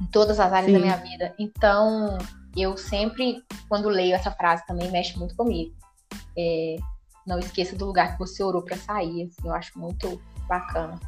[0.00, 0.72] em todas as áreas Sim.
[0.72, 1.34] da minha vida.
[1.38, 2.18] Então,
[2.56, 5.74] eu sempre, quando leio essa frase, também mexe muito comigo.
[6.36, 6.76] É,
[7.26, 9.24] não esqueça do lugar que você orou para sair.
[9.24, 10.98] Assim, eu acho muito bacana.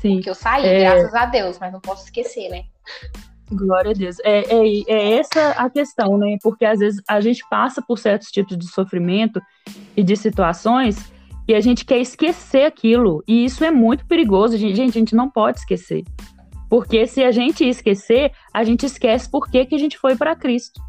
[0.00, 0.14] Sim.
[0.14, 0.80] Porque eu saí, é...
[0.80, 2.64] graças a Deus, mas não posso esquecer, né?
[3.50, 4.16] Glória a Deus.
[4.20, 6.36] É, é, é, essa a questão, né?
[6.42, 9.40] Porque às vezes a gente passa por certos tipos de sofrimento
[9.96, 11.10] e de situações
[11.46, 13.24] e a gente quer esquecer aquilo.
[13.26, 14.56] E isso é muito perigoso.
[14.56, 16.04] Gente, a gente não pode esquecer.
[16.68, 20.36] Porque se a gente esquecer, a gente esquece por que, que a gente foi para
[20.36, 20.80] Cristo.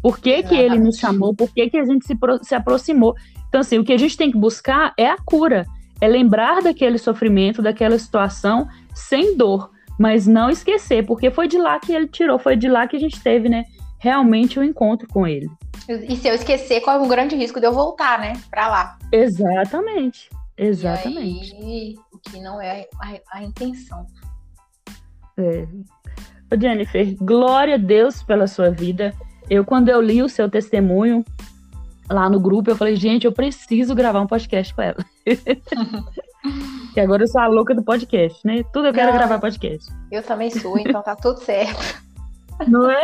[0.00, 1.34] Por que, que ele nos chamou?
[1.34, 3.14] Por que, que a gente se, se aproximou?
[3.48, 5.66] Então, assim, o que a gente tem que buscar é a cura,
[6.00, 11.78] é lembrar daquele sofrimento, daquela situação sem dor, mas não esquecer, porque foi de lá
[11.78, 13.64] que ele tirou, foi de lá que a gente teve, né,
[13.98, 15.48] realmente o um encontro com ele.
[15.88, 18.98] E se eu esquecer, qual é o grande risco de eu voltar, né, para lá?
[19.10, 21.54] Exatamente, exatamente.
[21.54, 24.06] E aí, o que não é a, a intenção.
[25.38, 25.66] É.
[26.58, 29.12] Jennifer, glória a Deus pela sua vida.
[29.50, 31.24] Eu, quando eu li o seu testemunho,
[32.10, 35.04] lá no grupo, eu falei, gente, eu preciso gravar um podcast com ela.
[36.96, 38.62] e agora eu sou a louca do podcast, né?
[38.72, 39.92] Tudo eu quero Não, gravar podcast.
[40.10, 42.04] Eu também sou, então tá tudo certo.
[42.66, 43.02] Não é?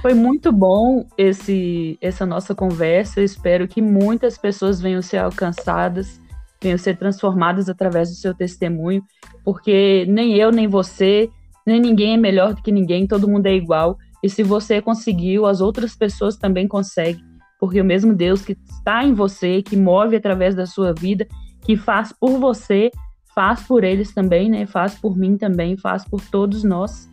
[0.00, 3.20] Foi muito bom esse, essa nossa conversa.
[3.20, 6.20] Eu espero que muitas pessoas venham ser alcançadas,
[6.62, 9.02] venham ser transformadas através do seu testemunho,
[9.44, 11.28] porque nem eu, nem você,
[11.66, 13.98] nem ninguém é melhor do que ninguém, todo mundo é igual.
[14.22, 17.31] E se você conseguiu, as outras pessoas também conseguem
[17.62, 21.28] porque o mesmo Deus que está em você, que move através da sua vida,
[21.60, 22.90] que faz por você,
[23.36, 24.66] faz por eles também, né?
[24.66, 27.08] Faz por mim também, faz por todos nós.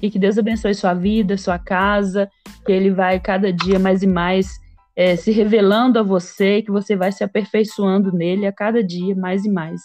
[0.00, 2.30] E que Deus abençoe sua vida, sua casa,
[2.64, 4.60] que Ele vai cada dia mais e mais
[4.94, 9.44] é, se revelando a você, que você vai se aperfeiçoando nele a cada dia mais
[9.44, 9.82] e mais.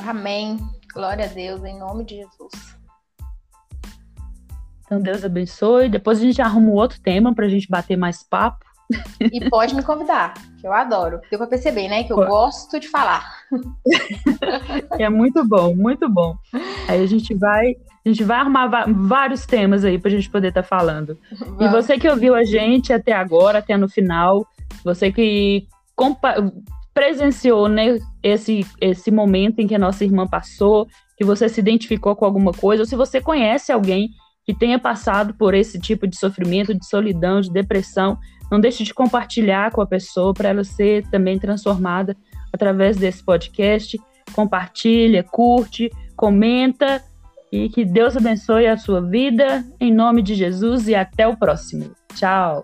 [0.00, 0.56] Amém.
[0.92, 2.76] Glória a Deus, em nome de Jesus.
[4.84, 5.88] Então, Deus abençoe.
[5.88, 8.71] Depois a gente arruma um outro tema para a gente bater mais papo.
[9.20, 11.20] E pode me convidar, que eu adoro.
[11.30, 12.04] Deu pra perceber, né?
[12.04, 13.24] Que eu gosto de falar.
[14.98, 16.36] É muito bom, muito bom.
[16.88, 17.74] Aí a gente vai,
[18.04, 21.18] a gente vai arrumar vários temas aí pra gente poder estar tá falando.
[21.38, 21.60] Vamos.
[21.60, 24.46] E você que ouviu a gente até agora, até no final,
[24.84, 25.66] você que
[26.94, 30.86] presenciou né, esse, esse momento em que a nossa irmã passou,
[31.16, 34.10] que você se identificou com alguma coisa, ou se você conhece alguém
[34.44, 38.18] que tenha passado por esse tipo de sofrimento, de solidão, de depressão,
[38.52, 42.14] não deixe de compartilhar com a pessoa para ela ser também transformada
[42.52, 43.98] através desse podcast.
[44.34, 47.02] Compartilha, curte, comenta
[47.50, 51.92] e que Deus abençoe a sua vida em nome de Jesus e até o próximo.
[52.14, 52.62] Tchau.